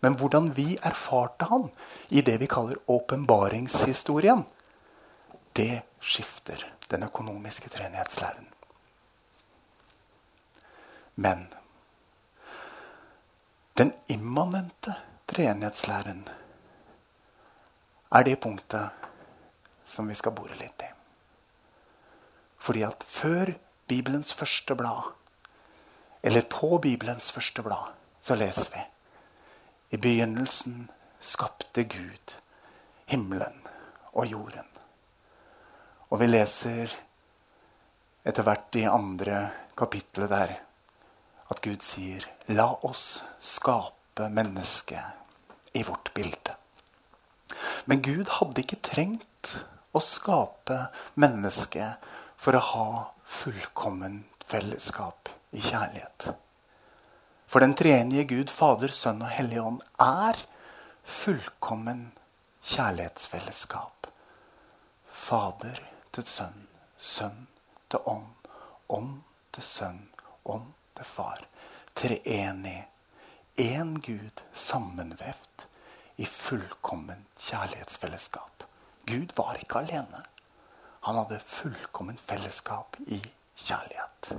Men 0.04 0.18
hvordan 0.20 0.50
vi 0.56 0.76
erfarte 0.82 1.48
han 1.48 1.70
i 2.10 2.20
det 2.20 2.36
vi 2.40 2.48
kaller 2.50 2.80
åpenbaringshistorien, 2.88 4.44
det 5.56 5.82
skifter 6.00 6.66
den 6.90 7.02
økonomiske 7.02 7.70
treenighetslæren. 7.72 8.53
Men 11.14 11.46
den 13.78 13.92
immanente 14.06 14.94
treenighetslæren 15.26 16.28
er 18.14 18.24
det 18.24 18.40
punktet 18.40 18.88
som 19.84 20.08
vi 20.08 20.14
skal 20.14 20.34
bore 20.34 20.56
litt 20.58 20.82
i. 20.82 20.90
Fordi 22.58 22.82
at 22.86 23.04
før 23.08 23.52
Bibelens 23.86 24.34
første 24.34 24.74
blad, 24.74 25.10
eller 26.22 26.46
på 26.48 26.78
Bibelens 26.78 27.32
første 27.32 27.62
blad, 27.62 27.92
så 28.20 28.34
leser 28.34 28.70
vi 28.72 28.84
I 29.90 30.00
begynnelsen 30.00 30.88
skapte 31.20 31.84
Gud 31.84 32.38
himmelen 33.06 33.60
og 34.12 34.26
jorden. 34.26 34.68
Og 36.10 36.20
vi 36.20 36.28
leser 36.30 36.94
etter 38.24 38.46
hvert 38.46 38.78
i 38.80 38.86
andre 38.88 39.48
kapitlet 39.76 40.30
der 40.30 40.54
at 41.50 41.60
Gud 41.62 41.82
sier 41.82 42.24
'La 42.48 42.68
oss 42.82 43.22
skape 43.40 44.28
mennesket 44.28 45.04
i 45.72 45.82
vårt 45.82 46.12
bilde'. 46.14 46.56
Men 47.84 48.02
Gud 48.02 48.28
hadde 48.38 48.62
ikke 48.62 48.82
trengt 48.82 49.56
å 49.92 50.00
skape 50.00 50.86
mennesket 51.14 52.00
for 52.36 52.56
å 52.56 52.64
ha 52.72 52.88
fullkommen 53.24 54.24
fellesskap 54.46 55.28
i 55.52 55.60
kjærlighet. 55.60 56.34
For 57.46 57.62
den 57.62 57.74
treenige 57.78 58.24
Gud, 58.24 58.50
Fader, 58.50 58.90
Sønn 58.90 59.22
og 59.22 59.30
Hellige 59.30 59.62
Ånd 59.62 59.82
er 60.00 60.40
fullkommen 61.04 62.12
kjærlighetsfellesskap. 62.64 64.08
Fader 65.06 65.78
til 66.12 66.26
sønn, 66.26 66.64
sønn 66.98 67.46
til 67.92 68.00
ånd, 68.10 68.32
ånd 68.88 69.20
til 69.54 69.62
sønn, 69.62 70.00
ånd 70.44 70.72
til 70.94 71.08
far. 71.08 71.44
Treenig. 71.94 72.80
Én 73.56 73.94
Gud 74.02 74.42
sammenvevd 74.52 75.66
i 76.16 76.26
fullkomment 76.26 77.28
kjærlighetsfellesskap. 77.38 78.66
Gud 79.06 79.34
var 79.36 79.58
ikke 79.62 79.84
alene. 79.84 80.22
Han 81.06 81.18
hadde 81.20 81.38
fullkomment 81.46 82.20
fellesskap 82.20 82.96
i 83.06 83.20
kjærlighet. 83.60 84.30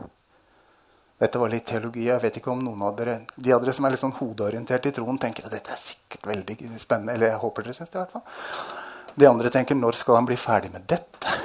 Dette 1.20 1.40
var 1.40 1.52
litt 1.52 1.68
teologi. 1.70 2.10
Jeg 2.10 2.20
vet 2.26 2.40
ikke 2.42 2.52
om 2.52 2.64
noen 2.66 2.82
av 2.84 2.96
dere 2.98 3.20
de 3.36 3.54
av 3.56 3.62
dere 3.64 3.76
som 3.76 3.88
er 3.88 3.94
litt 3.94 4.04
sånn 4.04 4.18
hodeorientert 4.18 4.90
i 4.90 4.94
troen, 4.96 5.20
tenker 5.22 5.48
at 5.48 5.54
dette 5.56 5.72
er 5.72 5.80
sikkert 5.80 6.28
veldig 6.28 6.58
spennende. 6.82 7.16
Eller 7.16 7.32
jeg 7.32 7.44
håper 7.44 7.68
dere 7.68 7.78
syns 7.78 7.94
det. 7.94 8.00
i 8.00 8.04
hvert 8.04 8.16
fall. 8.18 9.14
De 9.16 9.30
andre 9.30 9.52
tenker 9.54 9.80
når 9.80 9.96
skal 10.02 10.20
han 10.20 10.28
bli 10.28 10.36
ferdig 10.36 10.74
med 10.74 10.88
dette? 10.92 11.36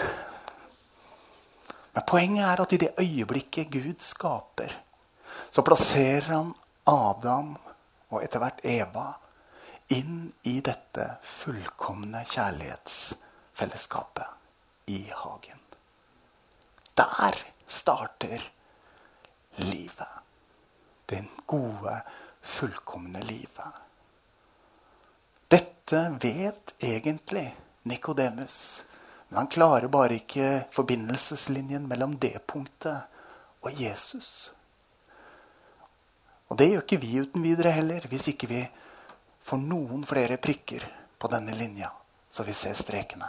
Men 1.94 2.06
poenget 2.06 2.46
er 2.46 2.62
at 2.64 2.72
i 2.74 2.80
det 2.82 2.90
øyeblikket 2.98 3.70
Gud 3.70 4.02
skaper, 4.02 4.74
så 5.50 5.62
plasserer 5.66 6.32
han 6.32 6.54
Adam 6.84 7.56
og 8.10 8.22
etter 8.22 8.38
hvert 8.42 8.60
Eva 8.66 9.14
inn 9.90 10.32
i 10.46 10.60
dette 10.62 11.16
fullkomne 11.26 12.24
kjærlighetsfellesskapet 12.30 14.26
i 14.94 15.10
hagen. 15.14 15.58
Der 16.94 17.34
starter 17.66 18.52
livet. 19.56 20.08
Det 21.06 21.24
gode, 21.46 22.00
fullkomne 22.40 23.22
livet. 23.26 23.72
Dette 25.50 26.18
vet 26.22 26.74
egentlig 26.78 27.56
Nikodemus. 27.82 28.84
Men 29.28 29.36
han 29.36 29.46
klarer 29.46 29.88
bare 29.88 30.14
ikke 30.20 30.64
forbindelseslinjen 30.70 31.88
mellom 31.90 32.18
det 32.18 32.46
punktet 32.46 33.00
og 33.62 33.80
Jesus. 33.80 34.52
Og 36.50 36.58
det 36.58 36.70
gjør 36.72 36.84
ikke 36.84 37.00
vi 37.02 37.20
uten 37.22 37.44
videre 37.46 37.72
heller, 37.74 38.06
hvis 38.10 38.28
ikke 38.32 38.50
vi 38.50 38.62
får 39.46 39.60
noen 39.62 40.02
flere 40.08 40.38
prikker 40.42 40.86
på 41.18 41.30
denne 41.30 41.54
linja, 41.54 41.92
så 42.30 42.46
vi 42.46 42.54
ser 42.56 42.74
strekene 42.78 43.28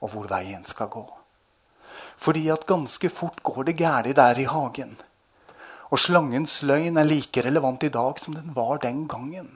og 0.00 0.12
hvor 0.14 0.28
veien 0.30 0.64
skal 0.64 0.88
gå. 0.92 1.04
Fordi 2.20 2.46
at 2.52 2.66
ganske 2.68 3.10
fort 3.12 3.42
går 3.44 3.68
det 3.68 3.78
gæli 3.80 4.12
der 4.16 4.38
i 4.38 4.48
hagen. 4.48 4.94
Og 5.90 5.98
slangens 5.98 6.60
løgn 6.62 7.00
er 7.00 7.08
like 7.08 7.42
relevant 7.44 7.84
i 7.84 7.92
dag 7.92 8.20
som 8.22 8.36
den 8.36 8.54
var 8.56 8.80
den 8.82 9.06
gangen. 9.10 9.50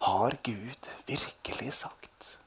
Har 0.00 0.38
Gud 0.42 0.88
virkelig 1.06 1.74
sagt? 1.82 2.38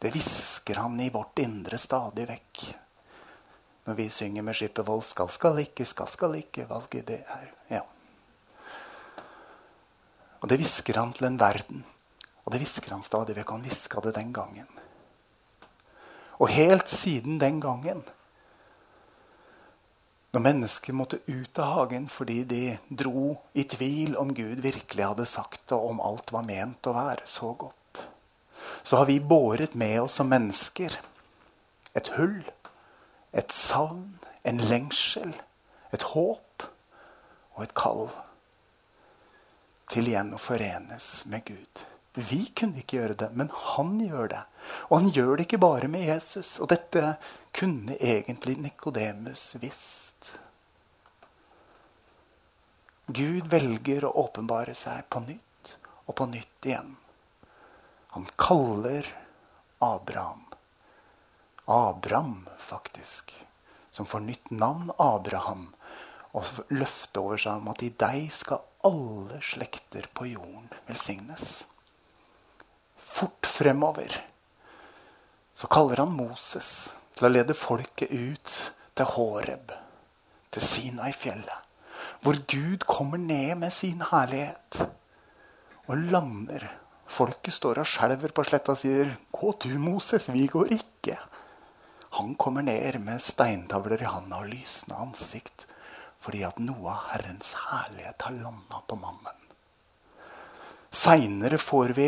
Det 0.00 0.12
hvisker 0.14 0.80
han 0.80 0.96
i 1.00 1.10
vårt 1.12 1.38
indre 1.42 1.78
stadig 1.78 2.26
vekk. 2.30 2.64
Når 3.84 3.94
vi 3.94 4.08
synger 4.08 4.42
med 4.42 4.54
Skippervold 4.54 5.02
'Skal, 5.02 5.28
skal 5.28 5.58
ikke, 5.58 5.84
skal, 5.84 6.08
skal 6.08 6.34
ikke', 6.34 6.68
valget 6.68 7.06
det 7.06 7.24
er 7.28 7.50
Ja. 7.70 7.80
Og 10.40 10.48
det 10.48 10.58
hvisker 10.58 10.98
han 10.98 11.12
til 11.12 11.26
en 11.26 11.40
verden. 11.40 11.84
Og 12.44 12.52
det 12.52 12.60
hvisker 12.60 12.90
han 12.92 13.02
stadig 13.02 13.36
vekk. 13.36 13.50
Han 13.50 13.62
hviska 13.64 14.00
det 14.00 14.14
den 14.14 14.32
gangen. 14.32 14.68
Og 16.38 16.48
helt 16.48 16.88
siden 16.88 17.40
den 17.40 17.60
gangen, 17.60 18.02
når 20.32 20.40
mennesker 20.40 20.92
måtte 20.92 21.20
ut 21.28 21.58
av 21.58 21.72
hagen 21.72 22.08
fordi 22.10 22.42
de 22.44 22.78
dro 22.90 23.36
i 23.54 23.62
tvil 23.62 24.16
om 24.18 24.34
Gud 24.34 24.64
virkelig 24.64 25.06
hadde 25.06 25.26
sagt 25.30 25.72
og 25.72 25.90
om 25.92 26.00
alt 26.02 26.32
var 26.34 26.42
ment 26.42 26.86
å 26.90 26.96
være 26.96 27.22
så 27.24 27.52
godt, 27.54 28.02
så 28.82 28.96
har 28.96 29.06
vi 29.06 29.20
båret 29.20 29.76
med 29.78 30.00
oss 30.02 30.18
som 30.18 30.28
mennesker 30.28 30.98
et 31.94 32.10
hull 32.18 32.42
et 33.34 33.52
savn, 33.52 34.14
en 34.44 34.60
lengsel 34.70 35.34
Et 35.94 36.02
håp 36.02 36.64
og 37.54 37.62
et 37.62 37.74
kall 37.78 38.08
til 39.92 40.08
igjen 40.10 40.32
å 40.34 40.40
forenes 40.42 41.06
med 41.30 41.44
Gud. 41.46 41.82
Vi 42.14 42.40
kunne 42.56 42.80
ikke 42.82 42.98
gjøre 42.98 43.16
det, 43.18 43.28
men 43.38 43.50
han 43.74 43.92
gjør 44.02 44.30
det. 44.32 44.40
Og 44.88 44.96
han 44.98 45.12
gjør 45.14 45.36
det 45.36 45.46
ikke 45.46 45.62
bare 45.62 45.90
med 45.90 46.06
Jesus. 46.06 46.56
Og 46.62 46.70
dette 46.70 47.16
kunne 47.54 47.94
egentlig 47.98 48.56
Nikodemus 48.62 49.52
visst. 49.62 50.32
Gud 53.06 53.50
velger 53.52 54.06
å 54.06 54.14
åpenbare 54.24 54.74
seg 54.78 55.04
på 55.12 55.22
nytt 55.26 55.74
og 56.06 56.14
på 56.18 56.26
nytt 56.30 56.70
igjen. 56.70 56.94
Han 58.14 58.26
kaller 58.40 59.10
Abraham. 59.82 60.43
Abraham, 61.70 62.48
faktisk. 62.58 63.32
Som 63.90 64.06
får 64.06 64.20
nytt 64.20 64.50
navn 64.50 64.90
Abraham. 64.98 65.68
Og 66.34 66.44
løfte 66.74 67.22
over 67.22 67.40
seg 67.40 67.62
om 67.62 67.70
at 67.72 67.82
i 67.86 67.92
deg 67.94 68.28
skal 68.34 68.64
alle 68.84 69.40
slekter 69.44 70.10
på 70.12 70.28
jorden 70.32 70.68
velsignes. 70.88 71.64
Fort 72.98 73.46
fremover 73.46 74.24
så 75.54 75.68
kaller 75.70 76.02
han 76.02 76.14
Moses 76.16 76.70
til 77.14 77.28
å 77.28 77.30
lede 77.30 77.54
folket 77.54 78.10
ut 78.10 78.54
til 78.98 79.10
Horeb, 79.14 79.70
til 80.50 80.66
Sinai-fjellet. 80.66 81.60
Hvor 82.24 82.40
Gud 82.50 82.82
kommer 82.90 83.20
ned 83.22 83.60
med 83.60 83.72
sin 83.72 84.02
herlighet 84.10 84.80
og 85.86 86.10
lander. 86.10 86.66
Folket 87.06 87.54
står 87.54 87.82
og 87.84 87.88
skjelver 87.88 88.34
på 88.34 88.44
sletta 88.48 88.74
og 88.74 88.80
sier, 88.80 89.14
'Gå 89.30 89.52
du, 89.62 89.78
Moses, 89.78 90.32
vi 90.32 90.46
går 90.46 90.74
ikke.' 90.74 91.18
Han 92.14 92.34
kommer 92.38 92.62
ned 92.62 93.00
med 93.02 93.22
steintavler 93.22 94.02
i 94.02 94.10
handa 94.10 94.42
og 94.44 94.52
lysende 94.52 94.98
ansikt 95.02 95.66
fordi 96.24 96.44
at 96.46 96.60
noe 96.62 96.88
av 96.88 97.08
Herrens 97.10 97.50
herlighet 97.66 98.22
har 98.24 98.36
landa 98.38 98.78
på 98.88 98.96
mannen. 98.96 99.40
Seinere 100.94 101.58
får 101.60 101.92
vi 101.98 102.06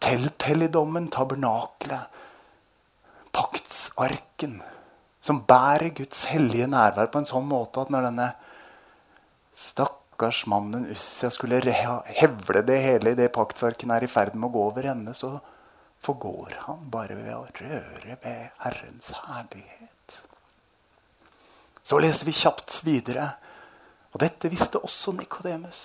telthelligdommen, 0.00 1.10
tabernakelet, 1.12 2.06
paktsarken, 3.34 4.60
som 5.20 5.42
bærer 5.44 5.90
Guds 5.98 6.24
hellige 6.30 6.70
nærvær 6.70 7.10
på 7.12 7.20
en 7.20 7.28
sånn 7.28 7.48
måte 7.50 7.82
at 7.82 7.92
når 7.92 8.08
denne 8.08 8.30
stakkars 9.58 10.44
mannen 10.48 10.86
Ussia 10.94 11.28
skulle 11.34 11.60
hevle 11.60 12.62
det 12.64 12.78
hele 12.86 13.12
i 13.12 13.18
det 13.18 13.28
paktsarken 13.34 13.92
er 13.92 14.06
i 14.06 14.10
ferd 14.10 14.38
med 14.38 14.48
å 14.48 14.54
gå 14.54 14.66
over 14.70 14.88
ende, 14.94 15.12
så 15.18 15.34
forgår 16.00 16.54
han 16.66 16.90
bare 16.90 17.16
ved 17.18 17.34
å 17.34 17.46
røre 17.60 18.16
ved 18.22 18.48
Herrens 18.62 19.12
herlighet. 19.26 20.22
Så 21.82 21.98
leser 21.98 22.28
vi 22.28 22.36
kjapt 22.36 22.82
videre 22.84 23.32
og 24.12 24.22
dette 24.22 24.50
visste 24.50 24.80
også 24.82 25.12
Nikodemus. 25.12 25.82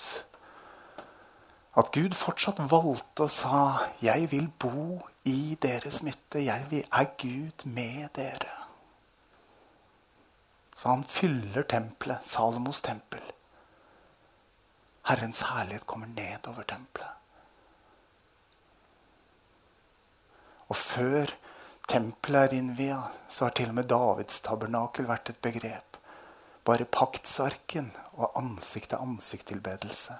At 1.77 1.91
Gud 1.93 2.15
fortsatt 2.17 2.61
valgte 2.71 3.25
og 3.25 3.29
sa 3.29 3.89
'Jeg 4.01 4.31
vil 4.31 4.47
bo 4.47 5.07
i 5.25 5.57
deres 5.61 6.01
midte. 6.03 6.45
Jeg 6.45 6.85
er 6.91 7.05
Gud 7.17 7.65
med 7.65 8.09
dere'. 8.15 8.63
Så 10.75 10.89
han 10.89 11.03
fyller 11.03 11.63
tempelet, 11.63 12.25
Salomos 12.25 12.81
tempel. 12.81 13.21
Herrens 15.05 15.41
herlighet 15.41 15.87
kommer 15.87 16.07
ned 16.07 16.47
over 16.47 16.63
tempelet. 16.63 17.22
Og 20.69 20.77
før 20.79 21.33
tempelet 21.89 22.51
er 22.51 22.57
innvia, 22.57 22.99
så 23.29 23.47
har 23.47 23.57
til 23.57 23.73
og 23.73 23.79
med 23.79 23.89
Davids 23.91 24.39
tabernakel 24.45 25.09
vært 25.09 25.33
et 25.33 25.41
begrep. 25.43 25.97
Bare 26.63 26.87
paktsarken 26.87 27.91
og 28.13 28.37
ansikt-til-ansikt-tilbedelse. 28.39 30.15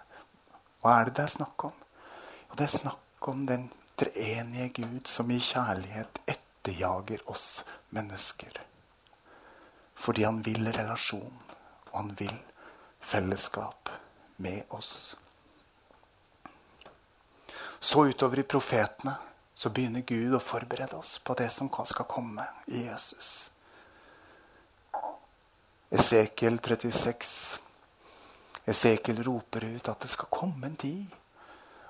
Hva 0.83 0.97
er 0.99 1.07
det 1.07 1.15
det 1.19 1.23
er 1.23 1.35
snakk 1.37 1.67
om? 1.69 1.79
Og 2.49 2.57
det 2.59 2.67
er 2.67 2.77
snakk 2.77 3.29
om 3.31 3.45
den 3.47 3.69
treenige 3.97 4.69
Gud 4.81 5.07
som 5.07 5.31
i 5.31 5.39
kjærlighet 5.39 6.19
etterjager 6.27 7.23
oss 7.31 7.63
mennesker. 7.95 8.59
Fordi 9.95 10.25
han 10.27 10.41
vil 10.43 10.67
relasjon, 10.75 11.39
og 11.91 11.95
han 11.95 12.11
vil 12.19 12.35
fellesskap 12.99 13.89
med 14.43 14.63
oss. 14.69 15.15
Så 17.79 18.05
utover 18.09 18.39
i 18.39 18.47
profetene 18.47 19.15
så 19.53 19.69
begynner 19.69 20.01
Gud 20.01 20.33
å 20.35 20.41
forberede 20.41 20.97
oss 20.97 21.19
på 21.23 21.35
det 21.37 21.49
som 21.53 21.69
skal 21.69 22.09
komme 22.09 22.45
i 22.67 22.85
Jesus. 22.87 23.51
Esekiel 25.93 26.57
36. 26.57 27.59
Esekiel 28.65 29.23
roper 29.23 29.67
ut 29.75 29.89
at 29.91 30.01
det 30.01 30.09
skal 30.09 30.31
komme 30.33 30.71
en 30.71 30.79
tid 30.79 31.19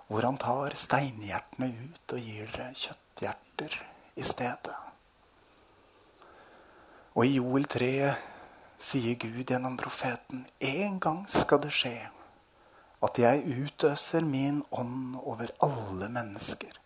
hvor 0.10 0.28
han 0.28 0.38
tar 0.38 0.76
steinhjertene 0.76 1.70
ut 1.72 2.14
og 2.14 2.20
gir 2.20 2.52
dere 2.52 2.76
kjøtthjerter 2.76 3.78
i 4.20 4.26
stedet. 4.28 4.76
Og 7.16 7.26
i 7.26 7.38
Joel 7.38 7.70
3 7.70 7.94
sier 8.84 9.16
Gud 9.22 9.46
gjennom 9.48 9.80
profeten 9.80 10.44
en 10.60 11.00
gang 11.00 11.24
skal 11.32 11.64
det 11.64 11.72
skje 11.74 11.96
at 13.04 13.20
jeg 13.20 13.64
utøser 13.64 14.24
min 14.28 14.64
ånd 14.72 15.16
over 15.24 15.52
alle 15.64 16.12
mennesker. 16.12 16.83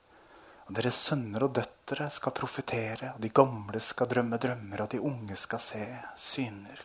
Og 0.67 0.75
deres 0.75 0.97
sønner 0.99 1.45
og 1.45 1.53
døtre 1.55 2.09
skal 2.11 2.35
profetere, 2.35 3.13
og 3.15 3.23
de 3.23 3.31
gamle 3.31 3.79
skal 3.83 4.09
drømme 4.11 4.39
drømmer, 4.41 4.83
og 4.83 4.91
de 4.91 4.99
unge 4.99 5.37
skal 5.39 5.63
se 5.63 5.85
syner. 6.19 6.83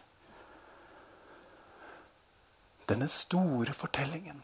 Denne 2.87 3.09
store 3.11 3.75
fortellingen 3.75 4.43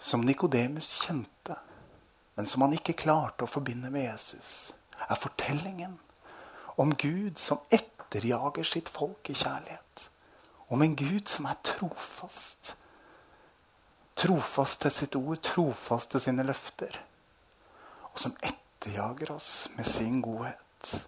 som 0.00 0.24
Nikodemus 0.24 0.92
kjente, 1.06 1.56
men 2.36 2.48
som 2.48 2.64
han 2.64 2.76
ikke 2.76 2.98
klarte 3.00 3.44
å 3.44 3.50
forbinde 3.50 3.90
med 3.92 4.06
Jesus, 4.06 4.72
er 5.08 5.20
fortellingen 5.20 5.96
om 6.80 6.92
Gud 6.96 7.40
som 7.40 7.60
etterjager 7.72 8.64
sitt 8.64 8.88
folk 8.92 9.28
i 9.32 9.36
kjærlighet. 9.36 10.08
Om 10.70 10.84
en 10.84 10.96
Gud 10.96 11.28
som 11.28 11.48
er 11.50 11.58
trofast. 11.66 12.74
Trofast 14.20 14.80
til 14.84 14.94
sitt 14.94 15.16
ord, 15.18 15.40
trofast 15.44 16.12
til 16.12 16.28
sine 16.28 16.44
løfter. 16.46 17.00
Som 18.20 18.34
etterjager 18.40 19.30
oss 19.30 19.70
med 19.76 19.86
sin 19.86 20.20
godhet. 20.20 21.06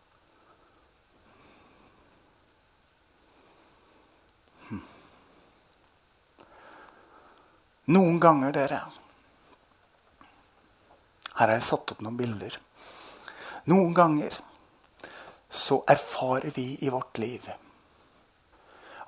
Noen 7.93 8.17
ganger, 8.21 8.55
dere 8.57 8.79
Her 11.35 11.43
har 11.43 11.53
jeg 11.53 11.67
satt 11.67 11.93
opp 11.93 12.01
noen 12.01 12.17
bilder. 12.17 12.57
Noen 13.69 13.93
ganger 13.93 14.41
så 15.53 15.83
erfarer 15.93 16.57
vi 16.57 16.79
i 16.81 16.89
vårt 16.97 17.21
liv 17.21 17.53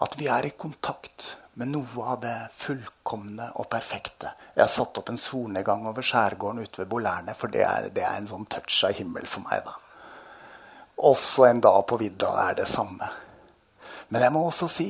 at 0.04 0.18
vi 0.20 0.28
er 0.28 0.44
i 0.44 0.52
kontakt 0.60 1.38
med 1.54 1.70
noe 1.70 2.04
av 2.12 2.20
det 2.22 2.34
fullkomne 2.56 3.50
og 3.60 3.68
perfekte. 3.70 4.32
Jeg 4.54 4.64
har 4.64 4.72
satt 4.72 4.98
opp 4.98 5.10
en 5.12 5.20
solnedgang 5.20 5.86
over 5.86 6.02
skjærgården 6.02 6.64
ute 6.64 6.82
ved 6.82 6.90
Bolærne, 6.90 7.34
for 7.38 7.52
det 7.52 7.62
er, 7.66 7.88
det 7.94 8.02
er, 8.02 8.16
en 8.18 8.30
sånn 8.30 8.46
touch 8.50 8.80
av 8.88 8.96
himmel 8.98 9.28
for 9.30 9.46
meg. 9.46 9.62
da. 9.66 9.76
Også 11.10 11.46
en 11.46 11.62
dag 11.62 11.80
på 11.86 11.98
vidda 12.00 12.32
er 12.48 12.58
det 12.58 12.68
samme. 12.70 13.10
Men 14.08 14.26
jeg 14.26 14.34
må 14.34 14.44
også 14.46 14.68
si 14.70 14.88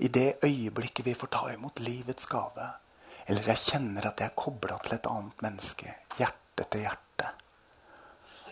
i 0.00 0.08
det 0.08 0.40
øyeblikket 0.42 1.06
vi 1.06 1.14
får 1.14 1.30
ta 1.34 1.50
imot 1.52 1.82
livets 1.84 2.26
gave, 2.30 2.66
eller 3.26 3.52
jeg 3.52 3.64
kjenner 3.68 4.08
at 4.08 4.20
jeg 4.22 4.32
er 4.32 4.38
kobla 4.38 4.78
til 4.82 4.96
et 4.96 5.08
annet 5.10 5.44
menneske, 5.44 5.94
hjerte 6.18 6.66
til 6.72 6.86
hjerte. 6.86 7.28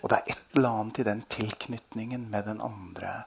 Og 0.03 0.11
det 0.11 0.19
er 0.19 0.35
et 0.35 0.55
eller 0.55 0.83
annet 0.83 1.01
i 1.01 1.07
den 1.09 1.25
tilknytningen 1.33 2.29
med 2.31 2.47
den 2.47 2.61
andre 2.63 3.25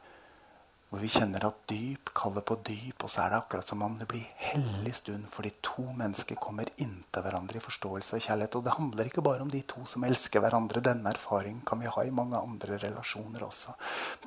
hvor 0.91 0.99
vi 0.99 1.07
kjenner 1.07 1.45
at 1.47 1.59
dyp 1.71 2.09
kaller 2.19 2.43
på 2.43 2.57
dyp, 2.67 3.05
og 3.05 3.09
så 3.09 3.21
er 3.23 3.31
det 3.31 3.37
akkurat 3.37 3.69
som 3.69 3.83
om 3.85 3.93
det 3.95 4.09
blir 4.11 4.25
hellig 4.43 4.91
stund 4.97 5.29
fordi 5.31 5.53
to 5.63 5.85
mennesker 5.87 6.35
kommer 6.35 6.67
inntil 6.83 7.23
hverandre 7.23 7.61
i 7.61 7.63
forståelse 7.63 8.17
og 8.17 8.25
kjærlighet. 8.25 8.57
Og 8.59 8.65
det 8.65 8.73
handler 8.75 9.07
ikke 9.07 9.23
bare 9.23 9.45
om 9.45 9.53
de 9.53 9.61
to 9.71 9.85
som 9.87 10.03
elsker 10.03 10.43
hverandre. 10.43 10.83
Denne 10.83 11.13
erfaringen 11.15 11.63
kan 11.67 11.79
vi 11.79 11.87
ha 11.95 12.03
i 12.03 12.11
mange 12.11 12.35
andre 12.35 12.81
relasjoner 12.83 13.47
også. 13.47 13.77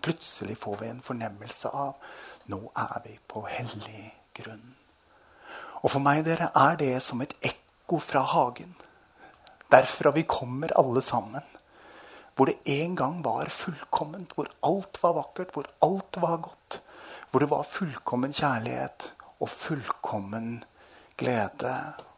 Plutselig 0.01 0.57
får 0.63 0.81
vi 0.81 0.89
en 0.89 1.05
fornemmelse 1.05 1.69
av 1.69 2.01
nå 2.49 2.63
er 2.81 2.97
vi 3.05 3.19
på 3.29 3.45
hellig 3.45 4.09
grunn. 4.41 4.65
Og 5.85 5.93
for 5.93 6.01
meg 6.01 6.25
dere, 6.25 6.49
er 6.49 6.81
det 6.81 6.95
som 7.05 7.21
et 7.21 7.37
ekko 7.45 8.01
fra 8.01 8.25
hagen. 8.33 8.73
Derfra 9.69 10.17
vi 10.17 10.25
kommer 10.25 10.73
alle 10.81 11.05
sammen. 11.05 11.45
Hvor 12.35 12.51
det 12.51 12.57
en 12.67 12.97
gang 12.99 13.21
var 13.25 13.51
fullkomment, 13.53 14.35
hvor 14.35 14.49
alt 14.67 14.99
var 15.03 15.15
vakkert, 15.21 15.53
hvor 15.55 15.69
alt 15.87 16.19
var 16.23 16.41
godt. 16.49 16.81
Hvor 17.31 17.43
det 17.43 17.51
var 17.51 17.67
fullkommen 17.67 18.35
kjærlighet 18.35 19.13
og 19.41 19.51
fullkommen 19.51 20.65
glede, 21.19 21.75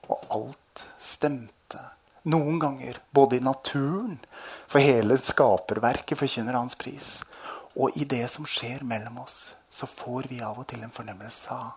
og 0.09 0.25
alt 0.31 0.87
stemte. 1.03 1.81
Noen 2.27 2.59
ganger 2.61 2.99
både 3.15 3.39
i 3.39 3.45
naturen, 3.45 4.19
for 4.67 4.83
hele 4.83 5.19
skaperverket 5.21 6.19
forkynner 6.19 6.59
hans 6.59 6.79
pris, 6.79 7.23
Og 7.77 7.93
i 8.01 8.07
det 8.09 8.25
som 8.33 8.47
skjer 8.49 8.81
mellom 8.89 9.19
oss, 9.21 9.55
så 9.69 9.85
får 9.85 10.31
vi 10.31 10.39
av 10.41 10.57
og 10.57 10.65
til 10.71 10.81
en 10.81 10.95
fornemmelse 10.97 11.53
av 11.53 11.75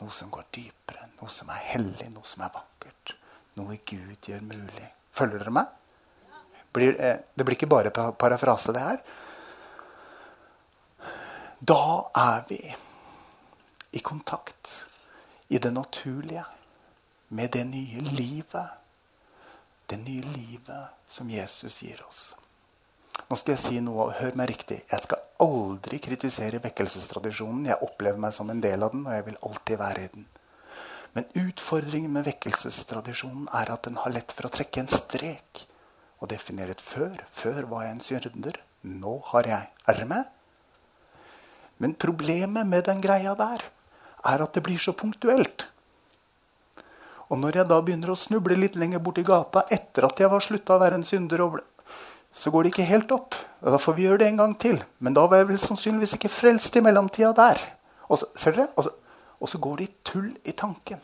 noe 0.00 0.14
som 0.14 0.30
går 0.32 0.46
dypere, 0.54 1.10
noe 1.18 1.28
som 1.28 1.50
er 1.52 1.66
hellig, 1.74 2.08
noe 2.14 2.24
som 2.24 2.46
er 2.46 2.54
vakkert. 2.54 3.12
Noe 3.58 3.76
Gud 3.84 4.30
gjør 4.30 4.40
mulig. 4.46 4.88
Følger 5.12 5.42
dere 5.42 5.52
meg? 5.58 5.77
Blir, 6.72 7.00
eh, 7.00 7.18
det 7.34 7.44
blir 7.44 7.56
ikke 7.56 7.70
bare 7.70 7.90
parafrase, 7.90 8.72
det 8.72 8.82
her. 8.82 9.00
Da 11.60 12.10
er 12.14 12.44
vi 12.48 12.60
i 13.90 13.98
kontakt 13.98 14.84
i 15.48 15.58
det 15.58 15.72
naturlige 15.72 16.44
med 17.28 17.50
det 17.50 17.64
nye 17.64 18.00
livet. 18.00 18.68
Det 19.86 19.96
nye 19.96 20.22
livet 20.22 20.92
som 21.06 21.30
Jesus 21.30 21.82
gir 21.82 22.04
oss. 22.08 22.36
Nå 23.28 23.36
skal 23.36 23.56
jeg 23.56 23.62
si 23.64 23.80
noe, 23.80 24.12
hør 24.20 24.36
meg 24.38 24.52
riktig. 24.52 24.82
Jeg 24.90 25.04
skal 25.04 25.24
aldri 25.42 25.98
kritisere 26.04 26.60
vekkelsestradisjonen. 26.62 27.66
Jeg 27.68 27.82
opplever 27.84 28.20
meg 28.20 28.36
som 28.36 28.50
en 28.52 28.60
del 28.62 28.84
av 28.84 28.92
den, 28.94 29.06
og 29.06 29.16
jeg 29.16 29.26
vil 29.26 29.40
alltid 29.48 29.80
være 29.80 30.04
i 30.04 30.12
den. 30.14 30.28
Men 31.16 31.48
utfordringen 31.48 32.12
med 32.14 32.28
vekkelsestradisjonen 32.28 33.48
er 33.56 33.72
at 33.74 33.88
den 33.88 33.98
har 33.98 34.12
lett 34.14 34.32
for 34.36 34.48
å 34.48 34.52
trekke 34.52 34.84
en 34.84 34.92
strek 34.92 35.64
og 36.18 36.30
definere 36.30 36.74
et 36.74 36.82
før. 36.82 37.14
Før 37.30 37.66
var 37.70 37.86
jeg 37.86 37.94
en 37.96 38.04
synder. 38.04 38.58
Nå 38.82 39.18
har 39.32 39.46
jeg 39.46 39.70
Er 39.88 39.94
dere 39.94 40.06
med? 40.06 40.24
Men 41.78 41.94
problemet 41.94 42.66
med 42.66 42.84
den 42.84 43.00
greia 43.00 43.34
der 43.38 43.62
er 44.24 44.42
at 44.42 44.54
det 44.54 44.62
blir 44.62 44.78
så 44.78 44.92
punktuelt. 44.92 45.66
Og 47.30 47.38
når 47.38 47.60
jeg 47.60 47.68
da 47.68 47.80
begynner 47.80 48.10
å 48.10 48.18
snuble 48.18 48.56
litt 48.56 48.76
lenger 48.76 48.98
borti 48.98 49.22
gata 49.22 49.62
etter 49.70 50.06
at 50.08 50.18
jeg 50.18 50.30
var 50.30 50.42
slutta 50.42 50.76
å 50.76 50.82
være 50.82 50.98
en 50.98 51.04
synder, 51.04 51.44
så 52.32 52.50
går 52.50 52.64
det 52.64 52.72
ikke 52.72 52.88
helt 52.88 53.12
opp. 53.12 53.36
Og 53.62 53.72
da 53.72 53.78
får 53.78 53.94
vi 53.94 54.06
gjøre 54.08 54.22
det 54.22 54.28
en 54.28 54.40
gang 54.42 54.56
til. 54.58 54.80
Men 54.98 55.14
da 55.14 55.26
var 55.28 55.42
jeg 55.42 55.50
vel 55.52 55.60
sannsynligvis 55.62 56.16
ikke 56.16 56.32
frelst 56.32 56.76
i 56.76 56.82
mellomtida 56.84 57.32
der. 57.36 57.62
Og 58.08 58.18
så, 58.18 58.30
ser 58.34 58.56
dere? 58.56 58.68
Og 58.76 58.88
så, 58.88 58.94
og 59.38 59.52
så 59.52 59.60
går 59.62 59.76
det 59.78 59.88
i 59.88 59.94
tull 60.04 60.28
i 60.44 60.56
tanken. 60.56 61.00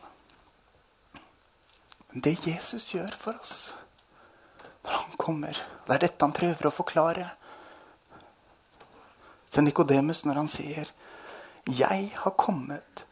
Men 2.11 2.25
det 2.25 2.39
Jesus 2.47 2.89
gjør 2.95 3.15
for 3.19 3.39
oss 3.41 3.75
når 4.85 5.01
han 5.01 5.17
kommer 5.19 5.65
Det 5.87 5.95
er 5.95 6.07
dette 6.07 6.25
han 6.25 6.37
prøver 6.37 6.69
å 6.69 6.75
forklare 6.75 7.31
til 9.55 9.65
Nikodemus 9.65 10.25
når 10.25 10.35
han 10.35 10.49
sier 10.49 10.91
'Jeg 11.67 12.13
har 12.17 12.31
kommet 12.31 13.05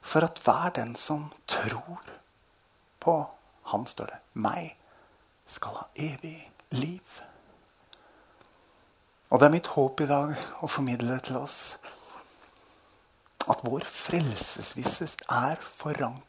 for 0.00 0.24
at 0.24 0.38
hver 0.44 0.70
den 0.70 0.96
som 0.96 1.32
tror 1.46 2.00
på 3.00 3.26
Han, 3.68 3.86
står 3.86 4.06
det, 4.06 4.18
meg, 4.32 4.76
skal 5.46 5.74
ha 5.74 5.84
evig 5.94 6.50
liv'. 6.70 7.20
Og 9.30 9.40
det 9.40 9.46
er 9.46 9.50
mitt 9.50 9.66
håp 9.66 10.00
i 10.00 10.06
dag 10.06 10.36
å 10.62 10.66
formidle 10.66 11.12
det 11.12 11.22
til 11.28 11.36
oss 11.36 11.76
at 13.48 13.60
vår 13.64 13.84
frelsesvisse 13.84 15.08
er 15.28 15.60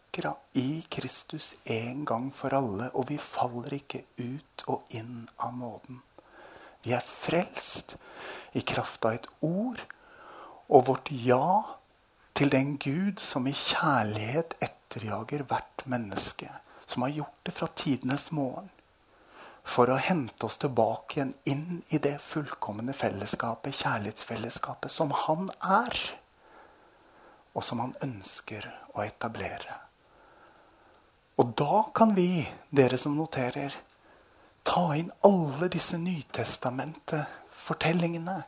forankra 0.10 0.36
i 0.54 0.82
Kristus 0.90 1.56
en 1.66 2.06
gang 2.06 2.32
for 2.32 2.54
alle, 2.54 2.90
og 2.94 3.10
vi 3.10 3.18
faller 3.18 3.74
ikke 3.74 4.04
ut 4.18 4.64
og 4.68 4.82
inn 4.90 5.30
av 5.38 5.54
nåden. 5.58 6.02
Vi 6.84 6.94
er 6.94 7.02
frelst 7.02 7.98
i 8.54 8.62
kraft 8.62 9.06
av 9.06 9.14
et 9.14 9.28
ord 9.42 9.80
og 10.70 10.88
vårt 10.88 11.12
ja 11.12 11.64
til 12.34 12.50
den 12.50 12.78
Gud 12.78 13.20
som 13.20 13.48
i 13.48 13.54
kjærlighet 13.54 14.56
etterjager 14.62 15.44
hvert 15.44 15.86
menneske, 15.86 16.50
som 16.88 17.04
har 17.04 17.10
gjort 17.10 17.44
det 17.46 17.54
fra 17.54 17.68
tidenes 17.76 18.32
morgen 18.32 18.70
for 19.64 19.90
å 19.92 20.00
hente 20.02 20.46
oss 20.46 20.58
tilbake 20.58 21.20
igjen 21.20 21.34
inn 21.46 21.84
i 21.90 22.00
det 22.00 22.18
fullkomne 22.24 22.94
fellesskapet, 22.94 23.76
kjærlighetsfellesskapet, 23.84 24.90
som 24.90 25.12
han 25.28 25.52
er. 25.62 25.94
Og 27.54 27.62
som 27.66 27.82
han 27.84 27.94
ønsker 28.02 28.66
å 28.96 29.04
etablere. 29.04 29.89
Og 31.40 31.56
da 31.56 31.84
kan 31.96 32.12
vi, 32.16 32.48
dere 32.76 32.98
som 33.00 33.16
noterer, 33.16 33.72
ta 34.68 34.96
inn 35.00 35.12
alle 35.24 35.68
disse 35.72 35.98
Nytestamentet-fortellingene 35.98 38.44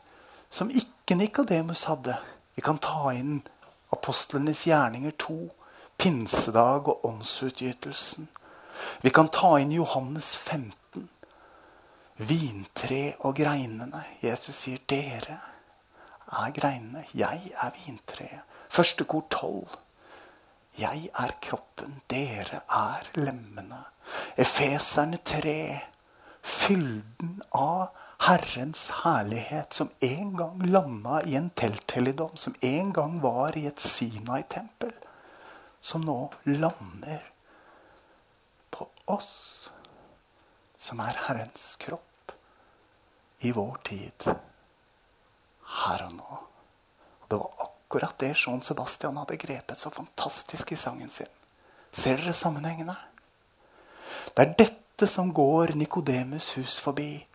som 0.52 0.70
ikke 0.70 1.16
Nikodemus 1.16 1.84
hadde. 1.88 2.18
Vi 2.56 2.62
kan 2.62 2.78
ta 2.84 3.12
inn 3.16 3.42
apostlenes 3.96 4.68
gjerninger 4.68 5.12
2, 5.24 5.50
pinsedag 5.98 6.88
og 6.92 7.06
åndsutgytelsen. 7.08 8.28
Vi 9.02 9.10
kan 9.10 9.28
ta 9.32 9.60
inn 9.62 9.72
Johannes 9.72 10.38
15 10.38 10.82
vintre 12.28 13.14
og 13.20 13.36
greinene. 13.36 14.04
Jesus 14.22 14.56
sier 14.56 14.78
'dere 14.90 15.40
er 16.32 16.52
greinene, 16.52 17.04
jeg 17.14 17.52
er 17.62 17.70
vintreet'. 17.70 18.42
Første 18.70 19.04
kor 19.04 19.26
tolv. 19.30 19.68
Jeg 20.80 21.10
er 21.20 21.34
kroppen, 21.44 22.00
dere 22.10 22.62
er 22.72 23.10
lemmene. 23.20 23.84
Efeserne 24.40 25.20
tre. 25.26 25.82
Fylden 26.42 27.42
av 27.54 27.92
Herrens 28.22 28.88
herlighet 29.04 29.74
som 29.74 29.90
en 30.06 30.32
gang 30.38 30.62
landa 30.70 31.22
i 31.26 31.36
en 31.36 31.50
telthelligdom, 31.58 32.38
som 32.38 32.56
en 32.62 32.94
gang 32.94 33.20
var 33.22 33.58
i 33.58 33.66
et 33.70 33.82
Sinai-tempel, 33.82 34.94
som 35.82 36.06
nå 36.06 36.18
lander 36.46 37.28
på 38.74 38.88
oss, 39.10 39.72
som 40.78 41.02
er 41.02 41.20
Herrens 41.28 41.76
kropp 41.82 42.36
i 43.42 43.52
vår 43.58 43.82
tid. 43.90 44.30
Her 45.82 46.08
og 46.08 46.16
nå. 46.18 46.40
Og 47.22 47.30
det 47.30 47.42
var 47.42 47.52
akkurat 47.52 47.71
det 48.00 48.36
Jean 48.38 48.62
Sebastian 48.62 49.18
hadde 49.18 49.38
grepet 49.38 49.78
så 49.78 49.90
fantastisk 49.90 50.72
i 50.72 50.76
sangen 50.76 51.10
sin. 51.10 51.30
Ser 51.92 52.18
dere 52.18 52.34
sammenhengene? 52.34 52.96
Det 54.36 54.46
er 54.46 54.54
dette 54.58 55.08
som 55.08 55.34
går 55.34 55.76
Nikodemus 55.76 56.54
hus 56.56 56.80
forbi, 56.80 57.26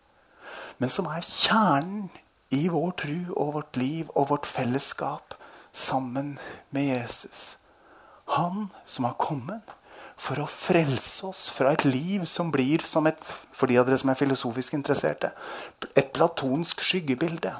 men 0.77 0.89
som 0.89 1.05
er 1.05 1.21
kjernen 1.21 2.09
i 2.49 2.67
vår 2.71 2.91
tru 2.97 3.33
og 3.35 3.53
vårt 3.53 3.77
liv 3.77 4.09
og 4.15 4.29
vårt 4.29 4.45
fellesskap 4.45 5.35
sammen 5.73 6.39
med 6.71 6.89
Jesus. 6.95 7.57
Han 8.27 8.69
som 8.85 9.05
har 9.05 9.17
kommet 9.19 9.75
for 10.17 10.41
å 10.41 10.49
frelse 10.49 11.27
oss 11.29 11.45
fra 11.53 11.75
et 11.75 11.85
liv 11.85 12.25
som 12.25 12.49
blir 12.51 12.81
som 12.85 13.05
et 13.07 13.21
for 13.53 13.69
de 13.69 13.77
av 13.77 13.85
dere 13.85 13.99
som 14.01 14.09
er 14.09 14.17
filosofisk 14.19 14.73
interesserte, 14.73 15.31
et 15.93 16.09
platonsk 16.13 16.81
skyggebilde. 16.81 17.53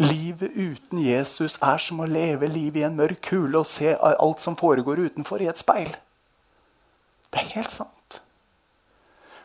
Livet 0.00 0.56
uten 0.56 1.02
Jesus 1.04 1.58
er 1.60 1.80
som 1.82 2.00
å 2.00 2.08
leve 2.08 2.48
livet 2.48 2.80
i 2.80 2.86
en 2.88 2.96
mørk 2.96 3.20
kule 3.28 3.60
og 3.60 3.68
se 3.68 3.92
alt 4.00 4.40
som 4.40 4.56
foregår 4.56 5.02
utenfor, 5.10 5.42
i 5.42 5.50
et 5.50 5.60
speil. 5.60 5.92
Det 7.30 7.42
er 7.42 7.52
helt 7.58 7.74
sant. 7.74 8.20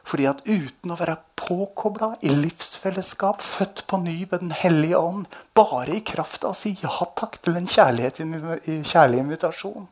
Fordi 0.06 0.28
at 0.30 0.46
uten 0.46 0.94
å 0.94 1.00
være 1.00 1.18
påkobla 1.36 2.14
i 2.24 2.32
livsfellesskap, 2.32 3.42
født 3.42 3.84
på 3.90 4.00
ny 4.06 4.20
ved 4.30 4.46
Den 4.46 4.54
hellige 4.56 5.02
ånd, 5.02 5.26
bare 5.58 5.98
i 5.98 6.06
kraft 6.06 6.46
av 6.46 6.54
å 6.54 6.58
si 6.58 6.76
ja 6.82 6.94
takk 7.18 7.42
til 7.44 7.58
en 7.58 7.68
kjærlig 7.68 9.22
invitasjon, 9.26 9.90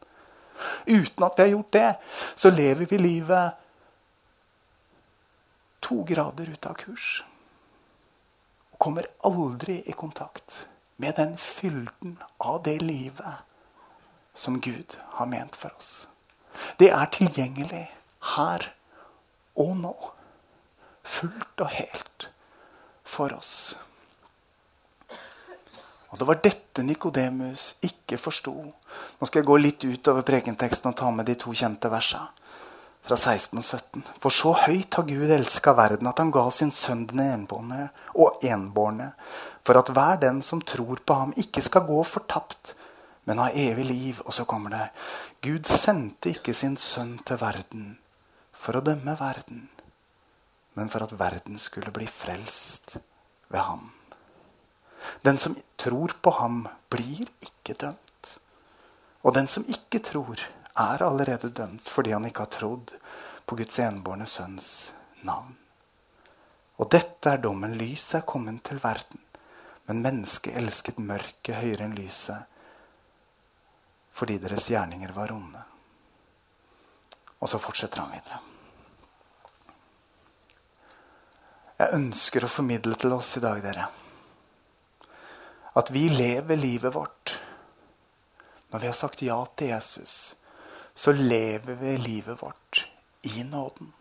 Uten 0.86 1.26
at 1.26 1.38
vi 1.38 1.42
har 1.42 1.50
gjort 1.50 1.74
det, 1.74 1.92
så 2.36 2.50
lever 2.54 2.86
vi 2.86 2.98
livet 2.98 3.60
to 5.84 6.04
grader 6.08 6.52
ut 6.54 6.66
av 6.70 6.78
kurs. 6.80 7.24
Kommer 8.84 9.08
aldri 9.24 9.78
i 9.88 9.94
kontakt 9.96 10.66
med 11.00 11.16
den 11.16 11.38
fylden 11.38 12.18
av 12.38 12.64
det 12.64 12.82
livet 12.82 13.48
som 14.34 14.60
Gud 14.60 14.98
har 15.16 15.30
ment 15.32 15.56
for 15.56 15.72
oss. 15.78 16.08
Det 16.78 16.90
er 16.92 17.08
tilgjengelig 17.16 17.86
her 18.36 18.68
og 19.56 19.72
nå. 19.80 19.94
Fullt 21.04 21.64
og 21.64 21.72
helt 21.78 22.28
for 23.08 23.32
oss. 23.38 23.78
Og 26.12 26.20
Det 26.20 26.28
var 26.28 26.44
dette 26.44 26.84
Nikodemus 26.84 27.74
ikke 27.82 28.20
forsto. 28.22 28.54
Nå 28.54 29.28
skal 29.28 29.42
jeg 29.42 29.48
gå 29.48 29.58
litt 29.58 29.84
utover 29.88 30.28
prekenteksten 30.28 30.92
og 30.92 30.98
ta 31.00 31.10
med 31.12 31.26
de 31.26 31.40
to 31.40 31.56
kjente 31.56 31.90
versene. 31.90 32.30
Fra 33.04 33.18
16 33.18 33.60
og 33.60 33.66
17. 33.66 34.04
For 34.24 34.32
så 34.32 34.54
høyt 34.64 34.96
har 34.96 35.08
Gud 35.08 35.32
elska 35.36 35.74
verden 35.76 36.08
at 36.08 36.22
han 36.22 36.32
ga 36.32 36.46
sin 36.56 36.72
sønn 36.72 37.04
den 37.10 37.20
enbårne 37.26 37.90
og 38.16 38.44
enbårne, 38.48 39.10
for 39.68 39.80
at 39.80 39.92
hver 39.92 40.22
den 40.22 40.40
som 40.46 40.62
tror 40.64 41.02
på 41.04 41.18
ham, 41.20 41.34
ikke 41.36 41.64
skal 41.66 41.84
gå 41.88 42.00
fortapt, 42.08 42.76
men 43.28 43.42
ha 43.44 43.50
evig 43.52 43.86
liv. 43.90 44.22
Og 44.24 44.32
så 44.36 44.48
kommer 44.48 44.72
det 44.72 44.88
Gud 45.44 45.68
sendte 45.68 46.32
ikke 46.32 46.56
sin 46.56 46.78
sønn 46.80 47.18
til 47.28 47.42
verden 47.44 47.98
for 48.56 48.80
å 48.80 48.86
dømme 48.86 49.18
verden, 49.20 49.68
men 50.80 50.90
for 50.90 51.04
at 51.04 51.18
verden 51.20 51.60
skulle 51.60 51.92
bli 51.92 52.08
frelst 52.08 52.96
ved 53.52 53.60
ham. 53.60 53.92
Den 55.28 55.38
som 55.38 55.58
tror 55.78 56.16
på 56.24 56.32
ham, 56.40 56.64
blir 56.88 57.28
ikke 57.44 57.76
dømt. 57.76 58.38
Og 59.24 59.36
den 59.36 59.48
som 59.52 59.68
ikke 59.68 60.00
tror, 60.04 60.40
er 60.80 61.04
allerede 61.06 61.50
dømt 61.50 61.90
fordi 61.90 62.14
han 62.16 62.26
ikke 62.26 62.46
har 62.46 62.54
trodd 62.54 62.96
på 63.46 63.58
Guds 63.60 63.80
enbårne 63.80 64.26
sønns 64.30 64.70
navn. 65.22 65.58
Og 66.82 66.90
dette 66.92 67.30
er 67.30 67.42
dommen. 67.44 67.76
Lyset 67.78 68.22
er 68.22 68.26
kommet 68.28 68.64
til 68.66 68.82
verden. 68.82 69.20
Men 69.86 70.02
mennesket 70.02 70.56
elsket 70.58 71.00
mørket 71.00 71.60
høyere 71.60 71.88
enn 71.88 71.98
lyset 71.98 72.50
fordi 74.14 74.38
deres 74.38 74.68
gjerninger 74.70 75.10
var 75.10 75.32
onde. 75.34 75.62
Og 77.42 77.50
så 77.50 77.58
fortsetter 77.58 78.04
han 78.04 78.12
videre. 78.14 78.38
Jeg 81.80 81.98
ønsker 81.98 82.46
å 82.46 82.52
formidle 82.52 82.94
til 83.02 83.16
oss 83.16 83.32
i 83.40 83.42
dag, 83.44 83.58
dere, 83.66 83.88
at 85.74 85.90
vi 85.92 86.06
lever 86.14 86.62
livet 86.62 86.94
vårt. 86.94 87.34
Når 88.70 88.84
vi 88.84 88.92
har 88.92 88.98
sagt 88.98 89.26
ja 89.26 89.40
til 89.58 89.74
Jesus, 89.74 90.36
så 90.96 91.12
lever 91.12 91.76
vi 91.76 91.98
livet 91.98 92.42
vårt 92.42 92.88
i 93.22 93.44
nåden. 93.44 93.94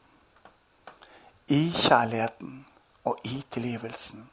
I 1.47 1.71
kjærligheten 1.73 2.65
og 3.03 3.19
i 3.27 3.43
tilgivelsen. 3.51 4.27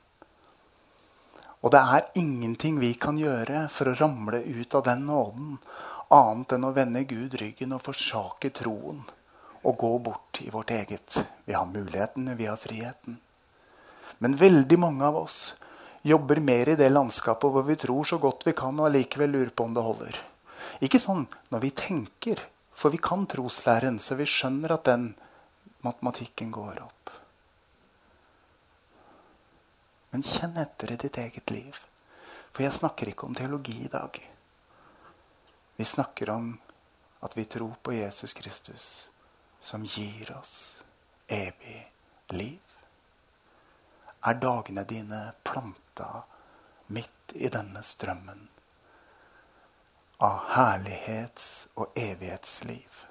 Og 1.60 1.72
det 1.72 1.80
er 1.80 2.12
ingenting 2.16 2.80
vi 2.80 2.94
kan 2.96 3.18
gjøre 3.20 3.66
for 3.74 3.92
å 3.92 3.98
ramle 4.00 4.40
ut 4.44 4.76
av 4.76 4.86
den 4.88 5.06
nåden, 5.10 5.58
annet 6.10 6.56
enn 6.56 6.68
å 6.68 6.76
vende 6.76 7.04
Gud 7.08 7.36
ryggen 7.42 7.76
og 7.76 7.84
forsake 7.86 8.54
troen 8.56 9.04
og 9.60 9.76
gå 9.78 9.92
bort 10.00 10.40
i 10.42 10.50
vårt 10.50 10.72
eget. 10.72 11.20
Vi 11.46 11.54
har 11.54 11.68
muligheten, 11.68 12.32
vi 12.38 12.48
har 12.48 12.58
friheten. 12.58 13.20
Men 14.18 14.38
veldig 14.40 14.80
mange 14.80 15.06
av 15.06 15.18
oss 15.18 15.56
jobber 16.02 16.40
mer 16.40 16.72
i 16.72 16.78
det 16.80 16.90
landskapet 16.92 17.52
hvor 17.52 17.68
vi 17.68 17.76
tror 17.80 18.08
så 18.08 18.18
godt 18.18 18.48
vi 18.48 18.56
kan, 18.56 18.80
og 18.80 18.88
allikevel 18.88 19.36
lurer 19.36 19.52
på 19.52 19.68
om 19.68 19.76
det 19.76 19.84
holder. 19.84 20.20
Ikke 20.80 21.02
sånn 21.02 21.26
når 21.52 21.64
vi 21.66 21.72
tenker, 21.76 22.42
for 22.72 22.94
vi 22.94 23.02
kan 23.04 23.26
troslæren, 23.28 24.00
så 24.00 24.16
vi 24.16 24.28
skjønner 24.30 24.78
at 24.78 24.86
den 24.88 25.12
matematikken 25.84 26.54
går 26.56 26.80
opp. 26.86 27.12
Men 30.10 30.24
kjenn 30.26 30.56
etter 30.58 30.94
i 30.94 30.98
ditt 31.02 31.20
eget 31.22 31.52
liv. 31.52 31.76
For 32.52 32.64
jeg 32.66 32.78
snakker 32.80 33.12
ikke 33.12 33.28
om 33.28 33.36
teologi 33.38 33.76
i 33.86 33.92
dag. 33.92 34.16
Vi 35.76 35.86
snakker 35.86 36.32
om 36.34 36.54
at 37.24 37.36
vi 37.38 37.46
tror 37.46 37.76
på 37.84 37.94
Jesus 37.94 38.34
Kristus, 38.34 38.86
som 39.60 39.84
gir 39.84 40.32
oss 40.40 40.84
evig 41.28 41.84
liv. 42.34 42.64
Er 44.26 44.40
dagene 44.40 44.84
dine 44.88 45.20
planta 45.44 46.24
midt 46.96 47.36
i 47.36 47.52
denne 47.52 47.84
strømmen 47.86 48.48
av 50.20 50.40
herlighets- 50.54 51.68
og 51.76 51.96
evighetsliv 51.96 53.06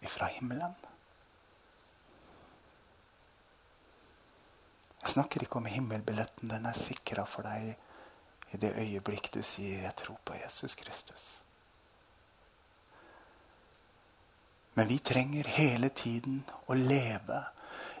ifra 0.00 0.26
himmelen? 0.26 0.74
Jeg 5.02 5.10
snakker 5.10 5.42
ikke 5.42 5.58
om 5.58 5.66
himmelbilletten. 5.66 6.48
Den 6.48 6.66
er 6.66 6.78
sikra 6.78 7.24
for 7.26 7.44
deg 7.44 7.74
i 8.52 8.60
det 8.60 8.74
øyeblikk 8.78 9.32
du 9.34 9.42
sier 9.42 9.82
'jeg 9.82 9.96
tror 9.96 10.18
på 10.24 10.34
Jesus 10.34 10.74
Kristus'. 10.74 11.42
Men 14.74 14.88
vi 14.88 14.98
trenger 14.98 15.48
hele 15.48 15.88
tiden 15.88 16.44
å 16.66 16.74
leve 16.74 17.44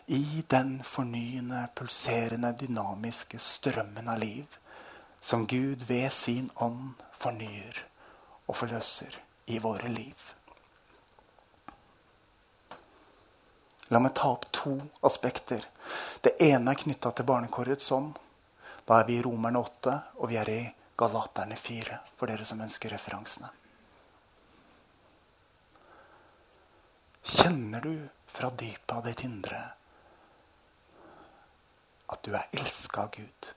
i 0.06 0.44
den 0.50 0.82
fornyende, 0.84 1.68
pulserende, 1.74 2.56
dynamiske 2.60 3.38
strømmen 3.38 4.08
av 4.08 4.18
liv 4.18 4.58
som 5.20 5.46
Gud 5.46 5.84
ved 5.88 6.10
sin 6.10 6.50
ånd 6.56 6.94
fornyer 7.22 7.78
og 8.48 8.56
forløser 8.58 9.18
i 9.52 9.58
våre 9.62 9.90
liv. 9.92 10.28
La 13.92 14.00
meg 14.00 14.14
ta 14.16 14.30
opp 14.32 14.46
to 14.54 14.74
aspekter. 15.04 15.66
Det 16.24 16.38
ene 16.40 16.72
er 16.72 16.80
knytta 16.80 17.12
til 17.12 17.28
barnekårets 17.28 17.90
ånd. 17.92 18.14
Da 18.88 19.00
er 19.00 19.08
vi 19.08 19.18
i 19.18 19.24
Romerne 19.24 19.60
8, 19.60 19.96
og 20.18 20.30
vi 20.30 20.38
er 20.40 20.48
i 20.50 20.62
Galaterne 20.98 21.58
4, 21.60 21.98
for 22.16 22.30
dere 22.30 22.46
som 22.48 22.62
ønsker 22.64 22.94
referansene. 22.94 23.50
Kjenner 27.22 27.84
du 27.84 27.94
fra 28.32 28.50
dypet 28.50 28.96
av 28.96 29.04
ditt 29.06 29.22
indre 29.28 29.60
at 32.12 32.24
du 32.26 32.34
er 32.36 32.48
elska 32.58 33.06
av 33.06 33.12
Gud? 33.14 33.52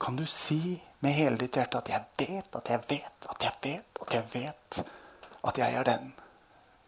Kan 0.00 0.16
du 0.16 0.26
si 0.26 0.80
med 1.00 1.12
hele 1.12 1.36
ditt 1.36 1.56
hjerte 1.56 1.78
at 1.78 1.88
'jeg 1.88 2.04
vet, 2.18 2.56
at 2.56 2.68
jeg 2.68 2.80
vet, 2.88 3.26
at 3.30 3.42
jeg 3.42 3.52
vet', 3.62 4.02
at 4.02 4.12
jeg 4.14 4.24
vet 4.34 4.82
at 5.44 5.58
jeg 5.58 5.74
er 5.74 5.84
den 5.84 6.12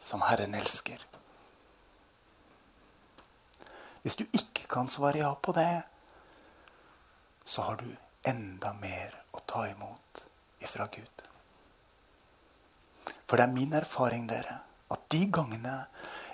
som 0.01 0.23
Herren 0.27 0.55
elsker. 0.55 0.99
Hvis 4.03 4.17
du 4.17 4.25
ikke 4.33 4.67
kan 4.69 4.89
svare 4.91 5.23
ja 5.23 5.35
på 5.35 5.53
det, 5.53 5.83
så 7.45 7.63
har 7.63 7.77
du 7.77 7.89
enda 8.25 8.73
mer 8.73 9.15
å 9.33 9.43
ta 9.47 9.67
imot 9.71 10.25
ifra 10.63 10.89
Gud. 10.93 11.25
For 13.27 13.37
det 13.37 13.47
er 13.47 13.55
min 13.55 13.73
erfaring 13.73 14.27
dere, 14.29 14.59
at 14.91 15.09
de 15.11 15.27
gangene 15.33 15.87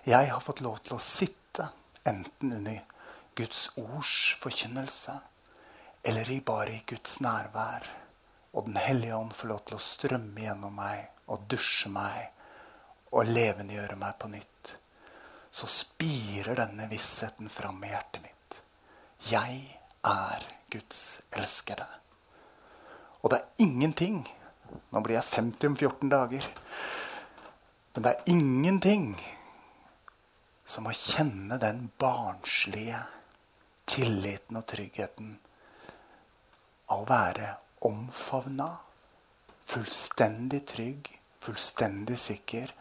jeg 0.09 0.31
har 0.33 0.41
fått 0.41 0.63
lov 0.65 0.81
til 0.83 0.97
å 0.97 1.03
sitte 1.03 1.69
enten 2.09 2.53
under 2.57 2.81
Guds 3.39 3.69
ords 3.77 4.15
forkynnelse 4.41 5.19
eller 6.09 6.41
bare 6.41 6.73
i 6.73 6.83
Guds 6.87 7.21
nærvær, 7.21 7.85
og 8.53 8.65
Den 8.65 8.77
hellige 8.77 9.17
ånd 9.17 9.33
får 9.37 9.49
lov 9.49 9.59
til 9.69 9.77
å 9.77 9.83
strømme 9.83 10.41
gjennom 10.41 10.73
meg 10.73 11.11
og 11.29 11.43
dusje 11.53 11.91
meg 11.93 12.31
og 13.13 13.29
levendegjøre 13.29 13.97
meg 14.01 14.15
på 14.17 14.31
nytt, 14.33 14.71
så 15.53 15.69
spirer 15.69 16.57
denne 16.57 16.87
vissheten 16.89 17.51
fram 17.53 17.83
i 17.85 17.91
hjertet 17.93 18.25
mitt. 18.25 18.57
Jeg 19.29 19.59
er 20.09 20.47
Guds 20.73 21.21
elskede. 21.29 21.87
Og 23.21 23.31
det 23.33 23.43
er 23.43 23.67
ingenting 23.67 24.23
Nå 24.93 25.01
blir 25.01 25.17
jeg 25.17 25.25
50 25.25 25.65
om 25.65 25.77
14 25.77 26.11
dager. 26.13 26.45
Men 27.95 28.05
det 28.05 28.11
er 28.11 28.33
ingenting 28.33 29.07
som 30.69 30.89
å 30.89 30.93
kjenne 30.93 31.57
den 31.61 31.87
barnslige 32.01 33.01
tilliten 33.89 34.61
og 34.61 34.67
tryggheten 34.69 35.39
av 36.89 37.03
å 37.03 37.09
være 37.09 37.55
omfavna, 37.89 38.69
fullstendig 39.69 40.63
trygg, 40.69 41.11
fullstendig 41.45 42.19
sikker 42.19 42.73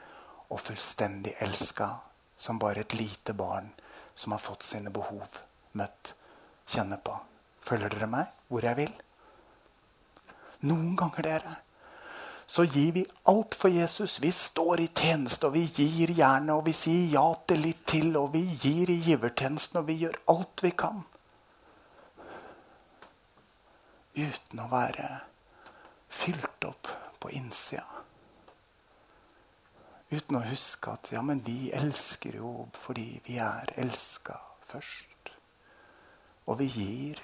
og 0.49 0.61
fullstendig 0.63 1.35
elska 1.43 1.89
som 2.37 2.59
bare 2.61 2.85
et 2.85 2.95
lite 2.95 3.33
barn 3.37 3.69
som 4.15 4.31
har 4.31 4.41
fått 4.41 4.63
sine 4.63 4.93
behov 4.93 5.41
møtt, 5.77 6.13
kjenner 6.67 7.01
på. 7.03 7.13
Følger 7.67 7.93
dere 7.93 8.09
meg 8.09 8.33
hvor 8.47 8.65
jeg 8.65 8.79
vil? 8.79 8.93
Noen 10.67 10.95
ganger, 10.97 11.27
dere, 11.27 11.55
så 12.47 12.63
gir 12.63 12.93
vi 12.95 13.03
alt 13.29 13.53
for 13.59 13.69
Jesus. 13.69 14.17
Vi 14.23 14.31
står 14.31 14.81
i 14.81 14.87
tjeneste, 14.95 15.49
og 15.49 15.57
vi 15.57 15.65
gir 15.67 16.13
gjerne, 16.15 16.55
og 16.55 16.65
vi 16.65 16.73
sier 16.73 17.11
ja 17.17 17.25
til 17.47 17.61
litt 17.67 17.83
til, 17.91 18.15
og 18.17 18.31
vi 18.33 18.45
gir 18.55 18.89
i 18.89 18.97
givertjenesten, 19.05 19.81
og 19.81 19.89
vi 19.91 19.99
gjør 20.05 20.17
alt 20.33 20.63
vi 20.63 20.71
kan. 20.71 21.03
Uten 24.17 24.63
å 24.63 24.69
være 24.71 25.07
fylt 26.09 26.65
opp 26.65 26.89
på 27.21 27.29
innsida. 27.37 27.85
Uten 30.09 30.39
å 30.39 30.45
huske 30.47 30.93
at 30.95 31.11
ja, 31.13 31.21
men 31.21 31.43
vi 31.45 31.69
elsker 31.75 32.39
jo 32.39 32.51
fordi 32.73 33.19
vi 33.27 33.35
er 33.43 33.69
elska 33.77 34.39
først. 34.65 35.33
Og 36.47 36.57
vi 36.63 36.69
gir 36.71 37.21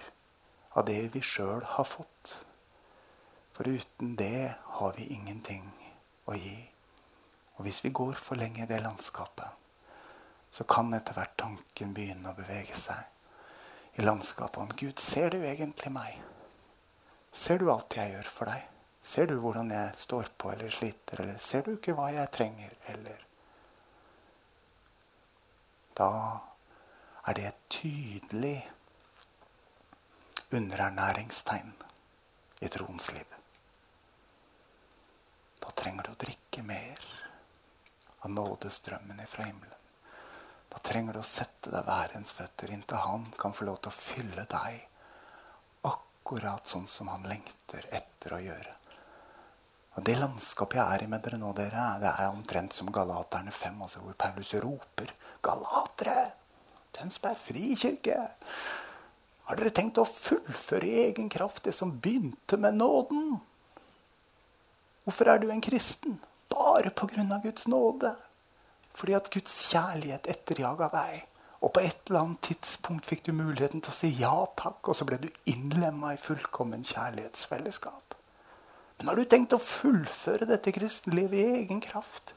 av 0.78 0.86
det 0.86 1.00
vi 1.16 1.22
sjøl 1.26 1.64
har 1.76 1.88
fått. 1.88 2.34
For 3.58 3.70
uten 3.70 4.14
det 4.20 4.52
har 4.78 4.94
vi 4.98 5.08
ingenting 5.16 5.66
å 6.30 6.38
gi. 6.38 6.60
Og 7.56 7.66
hvis 7.66 7.82
vi 7.86 7.94
går 7.96 8.22
for 8.22 8.38
lenge 8.38 8.66
i 8.66 8.70
det 8.70 8.82
landskapet, 8.84 9.50
så 10.54 10.68
kan 10.70 10.94
etter 10.94 11.18
hvert 11.18 11.34
tanken 11.42 11.98
begynne 11.98 12.30
å 12.30 12.38
bevege 12.38 12.78
seg 12.78 13.98
i 13.98 14.06
landskapet 14.06 14.62
om 14.62 14.78
Gud, 14.78 15.00
ser 15.02 15.34
du 15.34 15.42
egentlig 15.42 15.90
meg? 15.94 16.33
Ser 17.34 17.60
du 17.60 17.70
alt 17.74 17.98
jeg 17.98 18.14
gjør 18.14 18.30
for 18.30 18.52
deg? 18.52 18.70
Ser 19.04 19.28
du 19.28 19.36
hvordan 19.42 19.72
jeg 19.74 19.98
står 20.00 20.30
på 20.40 20.54
eller 20.54 20.72
sliter, 20.72 21.24
eller 21.24 21.40
ser 21.44 21.66
du 21.66 21.74
ikke 21.74 21.96
hva 21.98 22.08
jeg 22.14 22.32
trenger, 22.32 22.76
eller 22.94 23.30
Da 25.94 26.10
er 27.30 27.36
det 27.38 27.44
et 27.46 27.66
tydelig 27.70 28.58
underernæringstegn 30.54 31.74
i 32.66 32.70
troens 32.74 33.12
liv. 33.14 33.36
Da 35.62 35.70
trenger 35.78 36.08
du 36.08 36.12
å 36.14 36.22
drikke 36.24 36.64
mer 36.66 37.06
av 38.24 38.34
nådestrømmen 38.34 39.22
fra 39.30 39.46
himmelen. 39.46 39.84
Da 40.74 40.82
trenger 40.82 41.14
du 41.14 41.22
å 41.22 41.28
sette 41.28 41.70
deg 41.70 41.86
ved 41.86 41.94
Herrens 41.94 42.34
føtter 42.34 42.74
inntil 42.74 43.06
Han 43.06 43.30
kan 43.38 43.54
få 43.54 43.68
lov 43.70 43.78
til 43.84 43.94
å 43.94 43.98
fylle 44.00 44.48
deg 44.50 44.93
akkurat 46.34 46.68
sånn 46.68 46.88
som 46.88 47.08
Han 47.14 47.28
lengter 47.30 47.86
etter 47.94 48.34
å 48.34 48.40
gjøre. 48.42 48.72
Og 49.94 50.04
Det 50.04 50.16
landskapet 50.18 50.80
jeg 50.80 50.96
er 50.96 51.04
i 51.04 51.08
med 51.08 51.22
dere 51.22 51.38
nå, 51.38 51.52
dere, 51.54 51.84
det 52.02 52.10
er 52.10 52.32
omtrent 52.32 52.74
som 52.74 52.90
Galaterne 52.90 53.52
5, 53.54 53.82
altså 53.86 54.02
hvor 54.02 54.16
Paulus 54.18 54.54
roper 54.54 55.14
'Galatere! 55.44 56.34
Tønsberg 56.94 57.38
frikirke. 57.38 58.18
Har 59.46 59.56
dere 59.58 59.70
tenkt 59.70 59.98
å 59.98 60.06
fullføre 60.06 60.88
i 60.88 61.06
egen 61.06 61.30
kraft 61.30 61.64
det 61.66 61.74
som 61.74 61.92
begynte 62.00 62.58
med 62.58 62.78
nåden? 62.78 63.40
Hvorfor 65.06 65.30
er 65.30 65.38
du 65.38 65.52
en 65.52 65.62
kristen? 65.62 66.20
Bare 66.50 66.90
pga. 66.90 67.42
Guds 67.44 67.68
nåde. 67.68 68.16
Fordi 68.94 69.14
at 69.14 69.30
Guds 69.30 69.70
kjærlighet 69.70 70.28
etterjaga 70.28 70.90
deg. 70.94 71.26
Og 71.64 71.72
på 71.72 71.84
et 71.84 72.10
eller 72.10 72.26
annet 72.26 72.42
tidspunkt 72.50 73.08
fikk 73.08 73.24
du 73.28 73.32
muligheten 73.36 73.84
til 73.84 73.94
å 73.94 73.96
si 73.96 74.10
ja 74.20 74.36
takk, 74.60 74.82
og 74.92 74.98
så 75.00 75.08
ble 75.08 75.22
du 75.22 75.30
innlemma 75.50 76.14
i 76.14 76.20
fullkommen 76.20 76.84
kjærlighetsfellesskap. 76.88 78.18
Men 78.98 79.10
har 79.10 79.20
du 79.20 79.24
tenkt 79.28 79.56
å 79.56 79.62
fullføre 79.64 80.48
dette 80.50 80.74
kristenlivet 80.76 81.40
i 81.40 81.62
egen 81.64 81.80
kraft? 81.84 82.36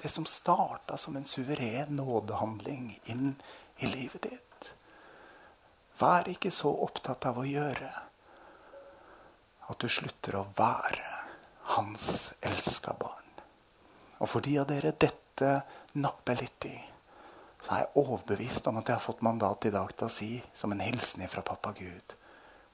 Det 0.00 0.08
som 0.08 0.24
starta 0.26 0.96
som 0.96 1.18
en 1.18 1.26
suveren 1.28 1.98
nådehandling 1.98 2.94
inn 3.12 3.34
i 3.82 3.90
livet 3.90 4.30
ditt. 4.30 4.70
Vær 6.00 6.30
ikke 6.30 6.52
så 6.54 6.70
opptatt 6.86 7.26
av 7.28 7.42
å 7.42 7.48
gjøre 7.48 7.90
at 9.70 9.82
du 9.82 9.90
slutter 9.92 10.38
å 10.38 10.46
være 10.56 11.18
hans 11.76 12.30
elska 12.40 12.94
barn. 12.98 13.28
Og 14.20 14.30
for 14.30 14.44
de 14.44 14.56
av 14.62 14.68
dere 14.70 14.94
dette 14.96 15.52
napper 16.00 16.40
litt 16.40 16.66
i, 16.68 16.78
så 17.60 17.74
er 17.74 17.82
jeg 17.82 17.92
overbevist 18.00 18.66
om 18.70 18.80
at 18.80 18.88
jeg 18.88 18.96
har 18.96 19.04
fått 19.04 19.24
mandat 19.26 19.66
i 19.68 19.74
dag 19.74 19.92
til 19.94 20.08
å 20.08 20.12
si, 20.12 20.30
som 20.56 20.72
en 20.72 20.82
hilsen 20.84 21.26
fra 21.28 21.44
pappa 21.46 21.74
Gud, 21.76 22.16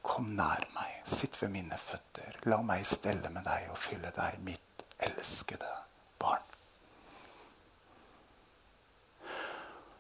kom 0.07 0.35
nær 0.38 0.68
meg, 0.77 1.01
sitt 1.11 1.35
ved 1.40 1.51
mine 1.55 1.79
føtter, 1.81 2.38
la 2.46 2.61
meg 2.62 2.87
stelle 2.87 3.31
med 3.35 3.46
deg 3.49 3.72
og 3.72 3.81
fylle 3.83 4.12
deg, 4.14 4.38
mitt 4.46 4.87
elskede 5.03 5.72
barn. 6.22 6.44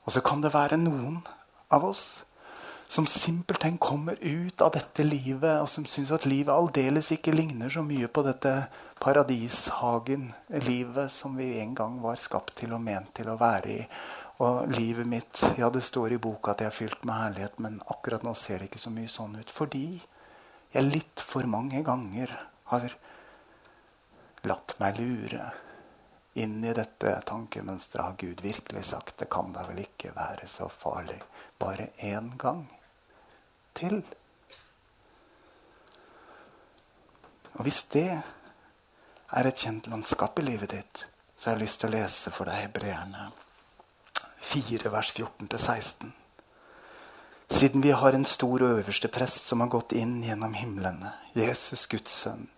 Og 0.06 0.14
så 0.14 0.22
kan 0.22 0.44
det 0.44 0.54
være 0.54 0.78
noen 0.78 1.18
av 1.74 1.84
oss 1.88 2.06
som 2.88 3.06
simpelthen 3.10 3.78
kommer 3.82 4.14
ut 4.22 4.62
av 4.62 4.70
dette 4.76 5.02
livet, 5.02 5.58
og 5.58 5.66
som 5.68 5.86
syns 5.90 6.12
at 6.14 6.26
livet 6.30 6.54
aldeles 6.54 7.10
ikke 7.10 7.34
ligner 7.34 7.72
så 7.72 7.82
mye 7.82 8.06
på 8.06 8.22
dette 8.22 8.52
paradishagen, 9.02 10.28
livet 10.62 11.10
som 11.12 11.34
vi 11.36 11.56
en 11.60 11.74
gang 11.74 11.98
var 12.02 12.20
skapt 12.22 12.54
til 12.62 12.76
og 12.76 12.84
ment 12.86 13.10
til 13.18 13.32
å 13.32 13.38
være 13.40 13.74
i. 13.74 13.80
Og 14.44 14.68
livet 14.68 15.08
mitt 15.08 15.40
Ja, 15.56 15.70
det 15.72 15.80
står 15.86 16.12
i 16.12 16.20
boka 16.20 16.52
at 16.52 16.60
jeg 16.60 16.68
er 16.68 16.76
fylt 16.76 17.04
med 17.08 17.16
herlighet, 17.16 17.58
men 17.62 17.78
akkurat 17.88 18.24
nå 18.26 18.34
ser 18.36 18.60
det 18.60 18.68
ikke 18.68 18.82
så 18.82 18.92
mye 18.92 19.08
sånn 19.08 19.38
ut. 19.40 19.52
Fordi 19.52 19.86
jeg 20.74 20.84
litt 20.90 21.22
for 21.24 21.48
mange 21.48 21.80
ganger 21.86 22.34
har 22.72 22.96
latt 24.46 24.74
meg 24.82 25.00
lure 25.00 25.46
inn 26.36 26.58
i 26.60 26.74
dette 26.76 27.14
tankemønsteret. 27.30 28.04
Har 28.04 28.18
Gud 28.20 28.42
virkelig 28.44 28.84
sagt 28.90 29.16
det 29.22 29.30
kan 29.32 29.54
da 29.56 29.64
vel 29.70 29.80
ikke 29.86 30.12
være 30.16 30.48
så 30.50 30.68
farlig? 30.68 31.22
Bare 31.56 31.88
én 32.04 32.34
gang 32.36 32.66
til. 33.72 34.02
Og 37.56 37.64
hvis 37.64 37.80
det 37.96 38.10
er 38.12 39.48
et 39.48 39.64
kjent 39.64 39.88
landskap 39.88 40.36
i 40.44 40.44
livet 40.44 40.76
ditt, 40.76 41.06
så 41.36 41.48
har 41.48 41.56
jeg 41.56 41.64
lyst 41.64 41.80
til 41.80 41.88
å 41.88 41.96
lese 41.96 42.36
for 42.36 42.52
deg 42.52 42.66
hebreerne 42.66 43.30
4, 44.40 44.90
vers 44.90 45.12
14-16. 45.14 46.10
Siden 47.48 47.80
vi 47.80 47.90
har 47.90 48.12
en 48.12 48.24
stor 48.24 48.62
øverste 48.62 49.08
prest 49.08 49.46
som 49.46 49.60
har 49.60 49.68
gått 49.68 49.92
inn 49.92 50.18
gjennom 50.24 50.54
himlene, 50.54 51.12
Jesus 51.34 51.86
Guds 51.86 52.12
sønn, 52.12 52.48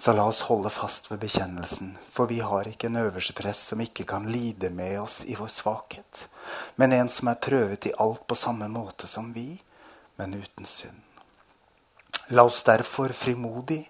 så 0.00 0.12
la 0.12 0.24
oss 0.24 0.40
holde 0.48 0.70
fast 0.70 1.10
ved 1.10 1.18
bekjennelsen, 1.20 1.90
for 2.10 2.28
vi 2.30 2.38
har 2.40 2.68
ikke 2.68 2.88
en 2.88 2.96
øverste 2.96 3.34
prest 3.36 3.66
som 3.68 3.80
ikke 3.84 4.06
kan 4.08 4.28
lide 4.32 4.70
med 4.72 5.00
oss 5.00 5.18
i 5.28 5.34
vår 5.36 5.50
svakhet, 5.52 6.22
men 6.80 6.92
en 6.96 7.10
som 7.12 7.28
er 7.28 7.40
prøvet 7.48 7.90
i 7.90 7.92
alt 8.00 8.22
på 8.26 8.38
samme 8.38 8.68
måte 8.72 9.08
som 9.10 9.32
vi, 9.36 9.58
men 10.16 10.38
uten 10.40 10.68
synd. 10.68 11.00
La 12.32 12.46
oss 12.48 12.62
derfor 12.64 13.12
frimodig 13.12 13.82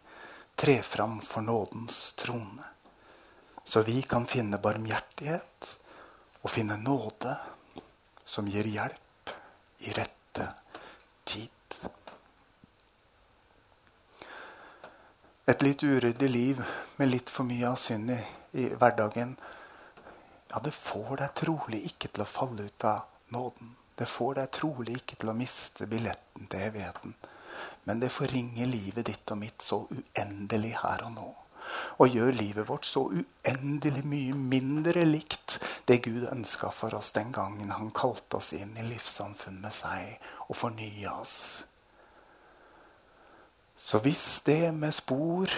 tre 0.58 0.80
fram 0.82 1.20
for 1.20 1.46
nådens 1.46 2.12
trone, 2.18 2.66
så 3.64 3.82
vi 3.86 4.02
kan 4.02 4.26
finne 4.26 4.58
barmhjertighet 4.58 5.76
og 6.40 6.50
finne 6.50 6.76
nåde 6.80 7.36
som 8.24 8.48
gir 8.48 8.66
hjelp 8.68 9.34
i 9.86 9.92
rette 9.96 10.46
tid. 11.24 11.76
Et 15.50 15.62
litt 15.66 15.82
uryddig 15.82 16.30
liv 16.30 16.60
med 16.96 17.10
litt 17.10 17.30
for 17.32 17.48
mye 17.48 17.72
av 17.72 17.78
synd 17.80 18.12
i, 18.14 18.20
i 18.62 18.68
hverdagen, 18.70 19.34
ja, 20.50 20.60
det 20.62 20.72
får 20.74 21.16
deg 21.22 21.34
trolig 21.38 21.80
ikke 21.90 22.10
til 22.10 22.24
å 22.24 22.28
falle 22.28 22.68
ut 22.70 22.86
av 22.86 23.04
nåden. 23.34 23.74
Det 23.98 24.08
får 24.08 24.38
deg 24.38 24.50
trolig 24.56 24.96
ikke 25.00 25.18
til 25.20 25.30
å 25.32 25.36
miste 25.36 25.86
billetten 25.90 26.48
til 26.50 26.66
evigheten. 26.70 27.14
Men 27.84 28.00
det 28.00 28.12
forringer 28.14 28.70
livet 28.70 29.06
ditt 29.10 29.30
og 29.34 29.40
mitt 29.42 29.62
så 29.62 29.82
uendelig 29.90 30.76
her 30.80 31.04
og 31.06 31.14
nå. 31.16 31.28
Og 32.00 32.12
gjør 32.14 32.34
livet 32.36 32.68
vårt 32.68 32.88
så 32.88 33.06
uendelig 33.08 34.04
mye 34.04 34.36
mindre 34.36 35.04
likt 35.08 35.58
det 35.88 36.02
Gud 36.06 36.28
ønska 36.30 36.70
for 36.74 36.94
oss 36.98 37.12
den 37.16 37.32
gangen 37.32 37.74
han 37.76 37.94
kalte 37.94 38.40
oss 38.40 38.52
inn 38.56 38.76
i 38.78 38.86
livssamfunn 38.88 39.60
med 39.64 39.74
seg 39.74 40.16
og 40.48 40.56
fornya 40.58 41.16
oss 41.20 41.36
så 43.80 43.98
hvis 44.04 44.42
det 44.44 44.72
med 44.76 44.92
spor 44.94 45.52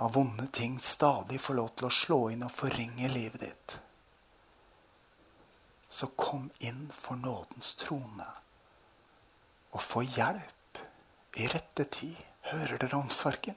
av 0.00 0.14
vonde 0.16 0.46
ting 0.52 0.78
stadig 0.80 1.40
får 1.40 1.58
lov 1.58 1.68
til 1.76 1.88
å 1.88 1.92
slå 1.92 2.18
inn 2.32 2.46
og 2.46 2.54
forringe 2.54 3.10
livet 3.12 3.42
ditt, 3.44 3.74
så 5.92 6.08
kom 6.16 6.48
inn 6.64 6.88
for 6.96 7.20
nådens 7.20 7.74
trone 7.80 8.26
og 9.76 9.84
få 9.84 10.06
hjelp 10.08 10.80
i 11.36 11.48
rette 11.52 11.84
tid. 11.92 12.16
Hører 12.46 12.78
dere 12.78 12.96
omsorgen? 12.96 13.56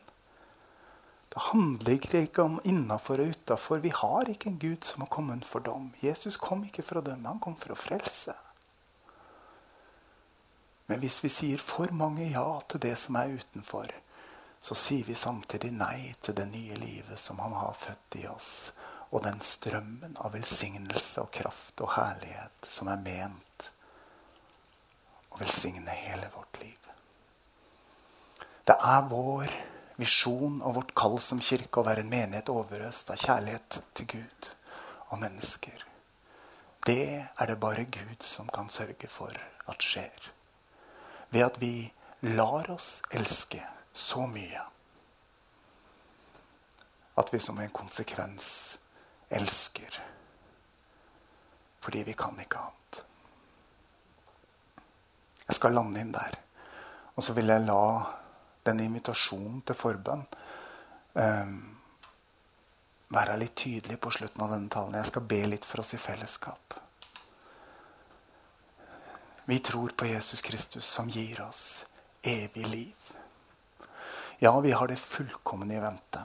Handler 1.40 2.20
ikke 2.20 2.44
om 2.44 2.60
innafor 2.68 3.22
og 3.24 3.32
utafor. 3.32 3.80
Vi 3.80 3.94
har 3.96 4.28
ikke 4.30 4.50
en 4.52 4.60
Gud 4.60 4.84
som 4.84 5.06
har 5.06 5.12
kommet 5.14 5.46
for 5.48 5.64
dom. 5.64 5.94
Jesus 6.04 6.38
kom 6.38 6.66
ikke 6.68 6.84
for 6.84 7.00
å 7.00 7.06
dømme, 7.06 7.30
han 7.30 7.40
kom 7.40 7.56
for 7.60 7.74
å 7.74 7.80
frelse. 7.80 8.36
Men 10.90 11.00
hvis 11.00 11.20
vi 11.24 11.30
sier 11.30 11.62
for 11.62 11.92
mange 11.94 12.26
ja 12.32 12.48
til 12.68 12.82
det 12.82 12.96
som 12.98 13.16
er 13.20 13.36
utenfor, 13.38 13.92
så 14.60 14.76
sier 14.76 15.06
vi 15.08 15.16
samtidig 15.16 15.72
nei 15.72 16.16
til 16.22 16.36
det 16.36 16.48
nye 16.50 16.76
livet 16.82 17.20
som 17.22 17.40
han 17.40 17.54
har 17.56 17.78
født 17.78 18.18
i 18.20 18.26
oss, 18.28 18.72
og 19.14 19.24
den 19.24 19.40
strømmen 19.46 20.18
av 20.20 20.34
velsignelse 20.34 21.22
og 21.24 21.32
kraft 21.34 21.82
og 21.86 21.94
herlighet 21.96 22.68
som 22.70 22.90
er 22.92 23.00
ment 23.06 23.70
å 25.30 25.40
velsigne 25.40 25.94
hele 25.94 26.30
vårt 26.34 26.60
liv. 26.62 26.90
Det 28.66 28.76
er 28.76 29.06
vår 29.10 29.54
visjon 30.00 30.62
og 30.64 30.78
vårt 30.78 30.96
kall 30.98 31.20
som 31.24 31.42
kirke 31.44 31.82
å 31.82 31.86
være 31.88 32.06
en 32.06 32.12
menighet 32.12 32.52
overøst 32.54 33.12
av 33.12 33.20
kjærlighet 33.20 33.82
til 33.98 34.10
Gud 34.16 34.50
og 35.10 35.20
mennesker. 35.22 35.86
Det 36.88 37.26
er 37.28 37.52
det 37.52 37.60
bare 37.60 37.84
Gud 37.84 38.24
som 38.24 38.48
kan 38.54 38.72
sørge 38.72 39.10
for 39.12 39.36
at 39.70 39.84
skjer. 39.84 40.32
Ved 41.30 41.46
at 41.46 41.60
vi 41.62 41.92
lar 42.22 42.72
oss 42.72 43.00
elske 43.12 43.62
så 43.94 44.26
mye 44.28 44.64
at 47.20 47.34
vi 47.34 47.40
som 47.44 47.60
en 47.60 47.70
konsekvens 47.76 48.78
elsker. 49.30 50.00
Fordi 51.84 52.04
vi 52.08 52.14
kan 52.14 52.40
ikke 52.40 52.62
annet. 52.64 53.02
Jeg 55.50 55.58
skal 55.58 55.76
lande 55.76 56.00
inn 56.00 56.14
der. 56.16 56.38
Og 57.18 57.26
så 57.26 57.36
vil 57.36 57.52
jeg 57.52 57.66
la 57.66 57.84
den 58.70 58.86
invitasjonen 58.86 59.62
til 59.68 59.78
forbønn 59.78 60.24
um, 61.18 61.58
være 63.10 63.38
litt 63.42 63.56
tydelig 63.58 63.98
på 64.02 64.12
slutten 64.14 64.46
av 64.46 64.54
denne 64.54 64.70
talen. 64.72 64.98
Jeg 65.00 65.10
skal 65.10 65.26
be 65.30 65.42
litt 65.50 65.66
for 65.66 65.84
oss 65.84 65.96
i 65.98 66.02
fellesskap. 66.02 66.78
Vi 69.50 69.58
tror 69.66 69.96
på 69.98 70.06
Jesus 70.06 70.42
Kristus 70.46 70.86
som 70.86 71.10
gir 71.10 71.42
oss 71.42 71.86
evig 72.22 72.68
liv. 72.68 73.08
Ja, 74.40 74.54
vi 74.60 74.72
har 74.72 74.88
det 74.88 75.00
fullkomne 75.02 75.74
i 75.76 75.82
vente. 75.82 76.22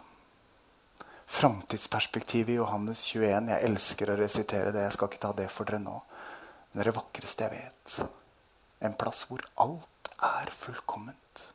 Framtidsperspektivet 1.26 2.52
i 2.52 2.58
Johannes 2.58 3.00
21. 3.08 3.48
Jeg 3.48 3.70
elsker 3.70 4.12
å 4.12 4.18
resitere 4.20 4.74
det. 4.76 4.84
Jeg 4.84 4.94
skal 4.98 5.08
ikke 5.08 5.22
ta 5.24 5.32
det 5.40 5.48
for 5.50 5.66
dere 5.66 5.80
nå. 5.82 5.96
Men 6.68 6.76
det 6.76 6.84
er 6.84 6.90
det 6.92 6.98
vakreste 6.98 7.48
jeg 7.48 7.56
vet. 7.56 7.96
En 8.84 8.94
plass 9.00 9.24
hvor 9.30 9.42
alt 9.64 10.12
er 10.20 10.52
fullkomment. 10.52 11.53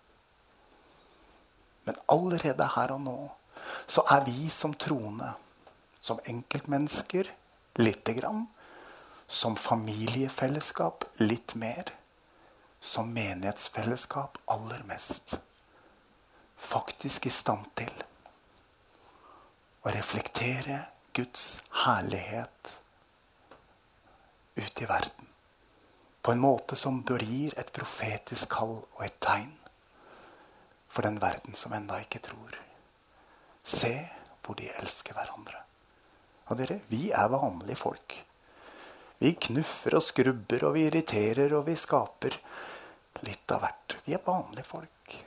Men 1.90 2.00
allerede 2.14 2.70
her 2.76 2.94
og 2.94 3.04
nå 3.08 3.18
så 3.90 4.06
er 4.14 4.24
vi 4.30 4.48
som 4.54 4.78
troende, 4.78 5.34
som 6.00 6.22
enkeltmennesker 6.30 7.28
lite 7.82 8.14
grann, 8.22 8.46
som 9.28 9.58
familiefellesskap 9.60 11.06
litt 11.22 11.58
mer, 11.60 11.92
som 12.80 13.12
menighetsfellesskap 13.14 14.40
aller 14.48 14.86
mest 14.88 15.40
faktisk 16.60 17.26
i 17.26 17.32
stand 17.34 17.66
til 17.80 17.92
å 19.84 19.94
reflektere 19.96 20.82
Guds 21.16 21.60
herlighet 21.86 22.74
ut 24.56 24.82
i 24.82 24.86
verden. 24.86 25.26
på 26.22 26.32
en 26.32 26.40
måte 26.40 26.76
som 26.76 27.02
blir 27.02 27.54
et 27.58 27.72
profetisk 27.74 28.50
kall 28.52 28.76
og 28.84 29.04
et 29.06 29.16
tegn 29.24 29.59
for 30.90 31.06
den 31.06 31.20
verden 31.22 31.56
som 31.56 31.74
enda 31.74 32.00
ikke 32.02 32.22
tror. 32.26 32.58
Se 33.64 33.94
hvor 34.44 34.58
de 34.58 34.70
elsker 34.82 35.14
hverandre. 35.14 35.62
Og 36.50 36.58
dere, 36.58 36.80
vi 36.90 37.12
er 37.14 37.30
vanlige 37.30 37.78
folk. 37.78 38.16
Vi 39.20 39.36
knuffer 39.48 39.98
og 40.00 40.04
skrubber, 40.04 40.64
og 40.66 40.78
vi 40.78 40.88
irriterer, 40.88 41.54
og 41.54 41.68
vi 41.68 41.76
skaper 41.78 42.40
litt 43.28 43.52
av 43.52 43.62
hvert. 43.66 43.98
Vi 44.06 44.16
er 44.16 44.24
vanlige 44.26 44.66
folk. 44.66 45.18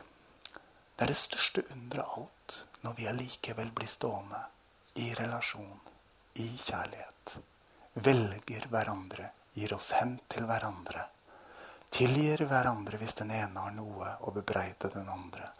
Det 0.96 1.06
er 1.06 1.12
det 1.12 1.18
største 1.20 1.64
underet 1.74 2.04
av 2.04 2.18
alt 2.22 2.58
når 2.82 2.96
vi 2.98 3.06
allikevel 3.06 3.70
blir 3.76 3.90
stående 3.90 4.40
i 4.98 5.12
relasjon, 5.14 5.78
i 6.42 6.48
kjærlighet. 6.58 7.36
Velger 8.02 8.66
hverandre, 8.72 9.28
gir 9.54 9.74
oss 9.76 9.92
hen 9.94 10.16
til 10.32 10.48
hverandre. 10.48 11.06
Tilgir 11.92 12.46
hverandre 12.48 12.96
hvis 13.00 13.18
den 13.18 13.34
ene 13.36 13.66
har 13.66 13.74
noe 13.76 14.14
å 14.24 14.32
bebreide 14.32 14.88
den 14.94 15.10
andre. 15.12 15.50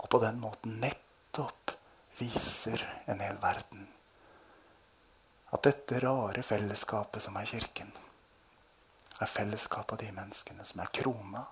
Og 0.00 0.08
på 0.12 0.20
den 0.22 0.40
måten 0.40 0.78
nettopp 0.80 1.74
viser 2.18 2.80
en 3.10 3.20
hel 3.20 3.36
verden 3.42 3.84
at 5.54 5.62
dette 5.62 6.00
rare 6.02 6.42
fellesskapet 6.42 7.22
som 7.22 7.36
er 7.38 7.46
Kirken, 7.46 7.92
er 9.20 9.30
fellesskapet 9.30 9.92
av 9.94 10.00
de 10.00 10.10
menneskene 10.10 10.64
som 10.66 10.80
er 10.82 10.90
krona 10.90 11.44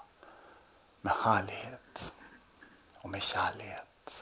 med 1.07 1.21
herlighet 1.23 2.03
og 3.03 3.13
med 3.13 3.23
kjærlighet. 3.23 4.15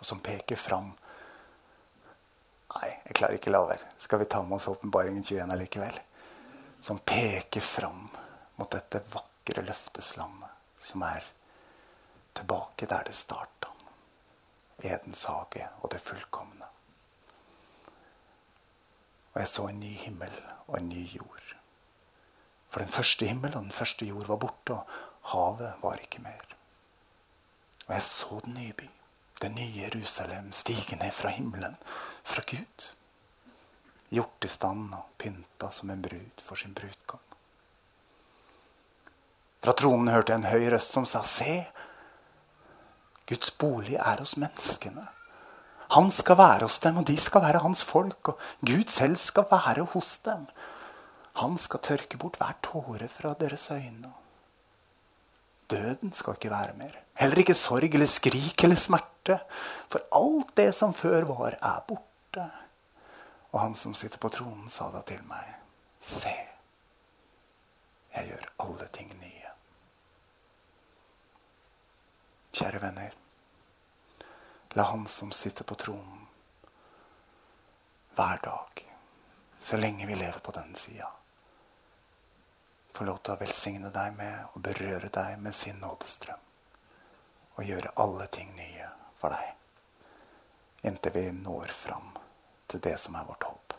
Og 0.00 0.04
som 0.06 0.22
peker 0.22 0.58
fram 0.58 0.94
Nei, 2.76 2.90
jeg 3.06 3.14
klarer 3.16 3.38
ikke 3.38 3.52
la 3.54 3.62
være. 3.64 3.86
Skal 4.02 4.20
vi 4.20 4.26
ta 4.28 4.42
med 4.44 4.58
oss 4.58 4.66
åpenbaringen 4.68 5.22
21 5.24 5.52
allikevel? 5.54 5.94
Som 6.84 6.98
peker 6.98 7.62
fram 7.64 8.02
mot 8.56 8.70
dette 8.72 9.02
vakre 9.12 9.62
løfteslandet 9.62 10.84
som 10.88 11.02
er 11.06 11.24
tilbake 12.36 12.86
der 12.86 13.04
det 13.08 13.14
starta. 13.16 13.72
Edens 14.84 15.24
hage 15.24 15.68
og 15.80 15.90
det 15.92 16.02
fullkomne. 16.04 16.66
Og 19.32 19.40
jeg 19.40 19.48
så 19.48 19.68
en 19.68 19.80
ny 19.80 19.92
himmel 20.00 20.34
og 20.66 20.78
en 20.78 20.88
ny 20.88 21.04
jord. 21.14 21.54
For 22.68 22.80
den 22.80 22.92
første 22.92 23.26
himmel 23.26 23.56
og 23.56 23.62
den 23.62 23.72
første 23.72 24.06
jord 24.06 24.26
var 24.28 24.36
borte, 24.36 24.74
og 24.74 24.86
havet 25.32 25.82
var 25.82 26.00
ikke 26.02 26.22
mer. 26.22 26.56
Og 27.86 27.94
jeg 27.94 28.02
så 28.02 28.40
den 28.44 28.54
nye 28.54 28.72
by, 28.72 28.88
det 29.42 29.50
nye 29.54 29.82
Jerusalem, 29.82 30.52
stige 30.52 30.96
ned 30.96 31.12
fra 31.12 31.28
himmelen, 31.28 31.76
fra 32.24 32.42
Gud. 32.50 32.90
Gjort 34.10 34.44
i 34.44 34.48
stand 34.48 34.94
og 34.94 35.08
pynta 35.18 35.70
som 35.70 35.90
en 35.90 36.02
brud 36.02 36.42
for 36.42 36.56
sin 36.56 36.74
brudgom. 36.74 37.35
Fra 39.66 39.72
tronen 39.74 40.12
hørte 40.14 40.30
jeg 40.30 40.38
en 40.38 40.46
høy 40.46 40.68
røst 40.70 40.92
som 40.94 41.02
sa, 41.10 41.24
Se, 41.26 41.64
Guds 43.26 43.50
bolig 43.58 43.96
er 43.98 44.20
hos 44.22 44.36
menneskene. 44.38 45.08
Han 45.96 46.12
skal 46.14 46.38
være 46.38 46.68
hos 46.68 46.76
dem, 46.84 47.00
og 47.00 47.06
de 47.08 47.16
skal 47.18 47.42
være 47.42 47.64
hans 47.64 47.82
folk. 47.82 48.30
Og 48.30 48.44
Gud 48.62 48.86
selv 48.94 49.16
skal 49.18 49.48
være 49.50 49.88
hos 49.90 50.12
dem. 50.22 50.44
Han 51.40 51.58
skal 51.58 51.82
tørke 51.82 52.18
bort 52.22 52.38
hver 52.38 52.54
tåre 52.62 53.08
fra 53.10 53.32
deres 53.40 53.66
øyne. 53.74 54.12
Døden 55.70 56.12
skal 56.14 56.38
ikke 56.38 56.52
være 56.54 56.76
mer. 56.78 56.94
Heller 57.18 57.42
ikke 57.42 57.56
sorg 57.58 57.90
eller 57.90 58.06
skrik 58.06 58.62
eller 58.62 58.78
smerte. 58.78 59.40
For 59.90 60.06
alt 60.14 60.52
det 60.56 60.68
som 60.78 60.94
før 60.94 61.26
var, 61.32 61.58
er 61.58 61.82
borte. 61.88 62.46
Og 63.50 63.60
han 63.64 63.74
som 63.74 63.98
sitter 63.98 64.22
på 64.22 64.30
tronen, 64.30 64.70
sa 64.70 64.92
da 64.94 65.02
til 65.10 65.26
meg, 65.26 65.58
se, 65.98 66.36
jeg 68.14 68.30
gjør 68.30 68.46
alle 68.62 68.88
ting 68.94 69.10
nye. 69.18 69.45
Kjære 72.56 72.78
venner. 72.80 73.14
La 74.72 74.82
Han 74.82 75.06
som 75.06 75.32
sitter 75.32 75.64
på 75.64 75.74
tronen, 75.74 76.22
hver 78.16 78.38
dag, 78.44 78.80
så 79.60 79.76
lenge 79.76 80.06
vi 80.06 80.14
lever 80.14 80.38
på 80.38 80.54
den 80.56 80.74
sida, 80.74 81.10
få 82.96 83.04
lov 83.04 83.18
til 83.18 83.34
å 83.34 83.40
velsigne 83.42 83.90
deg 83.92 84.16
med 84.16 84.54
og 84.54 84.64
berøre 84.64 85.10
deg 85.12 85.36
med 85.44 85.52
sin 85.54 85.76
nådestrøm. 85.84 86.40
Og 87.58 87.68
gjøre 87.68 87.92
alle 88.00 88.30
ting 88.32 88.56
nye 88.56 88.88
for 89.20 89.36
deg. 89.36 89.52
Inntil 90.88 91.12
vi 91.12 91.26
når 91.42 91.76
fram 91.76 92.08
til 92.72 92.80
det 92.88 92.96
som 93.04 93.20
er 93.20 93.28
vårt 93.28 93.44
håp. 93.50 93.76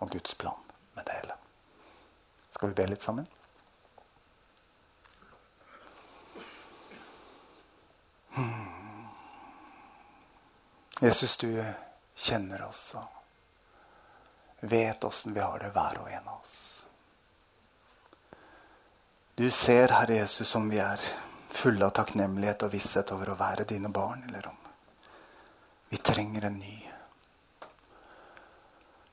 Og 0.00 0.16
Guds 0.16 0.34
plan 0.40 0.72
med 0.96 1.04
det 1.04 1.20
hele. 1.20 1.36
Skal 2.48 2.72
vi 2.72 2.80
be 2.80 2.88
litt 2.94 3.04
sammen? 3.04 3.28
Jesus, 11.00 11.36
du 11.36 11.64
kjenner 12.14 12.62
oss 12.62 12.94
og 12.94 13.04
vet 14.60 15.04
åssen 15.04 15.34
vi 15.34 15.40
har 15.40 15.58
det, 15.58 15.72
hver 15.74 15.98
og 15.98 16.10
en 16.12 16.28
av 16.28 16.38
oss. 16.38 16.86
Du 19.34 19.50
ser, 19.50 19.88
Herre 19.88 20.14
Jesus, 20.20 20.54
om 20.54 20.68
vi 20.70 20.78
er 20.78 21.02
fulle 21.52 21.88
av 21.88 21.96
takknemlighet 21.96 22.62
og 22.62 22.72
visshet 22.72 23.10
over 23.12 23.32
å 23.32 23.38
være 23.40 23.66
dine 23.68 23.90
barn, 23.92 24.22
eller 24.28 24.46
om 24.52 24.60
vi 25.90 25.98
trenger 25.98 26.46
en 26.46 26.60
ny 26.62 26.76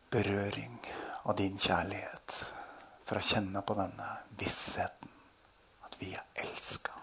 berøring 0.10 0.78
av 1.24 1.36
din 1.36 1.58
kjærlighet 1.58 2.38
for 3.10 3.18
å 3.20 3.26
kjenne 3.26 3.66
på 3.66 3.76
denne 3.82 4.12
vissheten 4.40 5.18
at 5.90 5.98
vi 6.00 6.14
er 6.14 6.46
elska. 6.46 6.96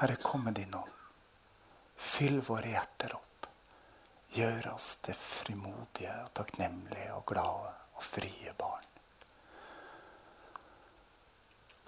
Herre, 0.00 0.16
kom 0.22 0.46
med 0.46 0.54
din 0.62 0.74
ånd. 0.74 0.99
Fyll 2.00 2.40
våre 2.40 2.72
hjerter 2.72 3.14
opp. 3.16 3.46
Gjør 4.32 4.70
oss 4.72 4.94
til 5.04 5.16
frimodige, 5.18 6.14
og 6.24 6.32
takknemlige 6.38 7.12
og 7.16 7.24
glade 7.28 7.72
og 7.96 8.04
frie 8.06 8.54
barn. 8.58 8.86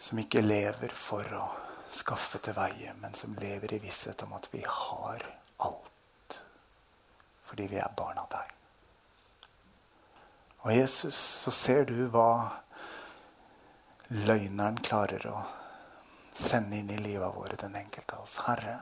Som 0.02 0.18
ikke 0.20 0.42
lever 0.42 0.92
for 0.98 1.36
å 1.38 1.44
skaffe 1.92 2.40
til 2.42 2.56
veie, 2.56 2.92
men 3.00 3.14
som 3.14 3.36
lever 3.38 3.76
i 3.76 3.82
visshet 3.84 4.24
om 4.26 4.34
at 4.36 4.48
vi 4.52 4.64
har 4.66 5.24
alt. 5.62 6.40
Fordi 7.48 7.68
vi 7.70 7.78
er 7.80 7.96
barn 7.96 8.18
av 8.18 8.28
deg. 8.32 8.58
Og 10.62 10.74
Jesus, 10.74 11.16
så 11.16 11.50
ser 11.50 11.84
du 11.88 12.06
hva 12.12 12.62
løgneren 14.12 14.78
klarer 14.84 15.26
å 15.30 15.40
sende 16.32 16.78
inn 16.78 16.90
i 16.92 17.00
livet 17.00 17.34
våre, 17.34 17.58
den 17.60 17.76
enkelte 17.80 18.16
av 18.16 18.26
oss. 18.26 18.38
Herre, 18.46 18.76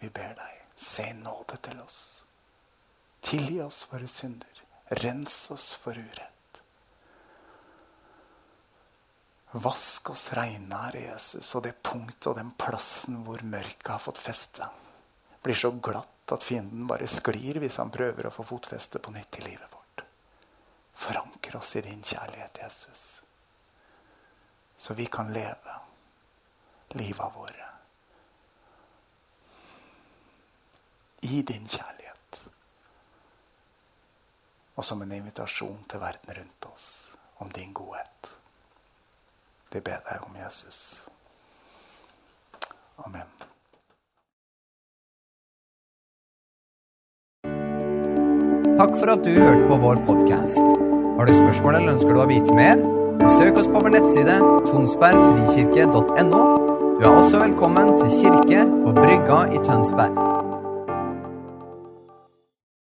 vi 0.00 0.08
ber 0.08 0.32
deg, 0.38 0.59
se 0.80 1.12
nåde 1.12 1.56
til 1.56 1.80
oss. 1.80 2.24
Tilgi 3.20 3.60
oss 3.62 3.86
våre 3.92 4.08
synder. 4.08 4.62
Rens 4.84 5.50
oss 5.50 5.74
for 5.74 5.98
urett. 5.98 6.62
Vask 9.50 10.10
oss 10.10 10.32
reine, 10.32 10.78
Herre 10.78 11.00
Jesus, 11.00 11.54
og 11.54 11.64
det 11.66 11.76
punktet 11.82 12.30
og 12.30 12.36
den 12.38 12.52
plassen 12.58 13.20
hvor 13.26 13.42
mørket 13.42 13.90
har 13.90 14.02
fått 14.02 14.18
feste, 14.22 14.66
blir 15.42 15.58
så 15.58 15.72
glatt 15.74 16.34
at 16.34 16.46
fienden 16.46 16.86
bare 16.86 17.08
sklir 17.10 17.58
hvis 17.58 17.80
han 17.82 17.90
prøver 17.90 18.28
å 18.28 18.34
få 18.34 18.46
fotfeste 18.46 19.02
på 19.02 19.14
nytt 19.14 19.40
i 19.40 19.46
livet 19.48 19.74
vårt. 19.74 20.04
Forankre 20.94 21.58
oss 21.58 21.74
i 21.80 21.82
din 21.86 22.02
kjærlighet, 22.02 22.62
Jesus, 22.62 23.02
så 24.78 24.94
vi 24.94 25.10
kan 25.10 25.34
leve 25.34 25.80
livet 26.94 27.34
våre 27.34 27.69
i 31.20 31.42
din 31.42 31.66
kjærlighet 31.66 32.00
og 34.80 34.84
som 34.84 35.02
en 35.04 35.12
invitasjon 35.12 35.82
til 35.92 36.00
verden 36.00 36.32
rundt 36.38 36.66
oss 36.72 36.84
om 37.44 37.50
din 37.52 37.72
godhet. 37.76 38.30
Det 39.72 39.84
ber 39.84 40.00
jeg 40.08 40.22
om 40.24 40.36
Jesus. 40.40 41.04
Amen. 43.04 43.28
Takk 48.80 48.96
for 48.96 49.12
at 49.12 49.24
du 49.24 49.36
hørte 49.36 49.68
på 49.68 49.76
vår 49.84 50.00
podkast. 50.08 50.72
Har 51.18 51.28
du 51.28 51.36
spørsmål 51.36 51.76
eller 51.76 51.92
ønsker 51.98 52.16
du 52.16 52.24
å 52.24 52.30
vite 52.32 52.56
mer? 52.56 52.80
Søk 53.36 53.60
oss 53.60 53.68
på 53.68 53.84
vår 53.84 53.98
nettside 53.98 54.40
tonsbergfrikirke.no. 54.72 56.42
Du 56.96 57.04
er 57.04 57.12
også 57.12 57.44
velkommen 57.44 57.96
til 58.00 58.16
kirke 58.16 58.64
på 58.64 58.96
Brygga 58.96 59.44
i 59.52 59.60
Tønsberg. 59.68 60.29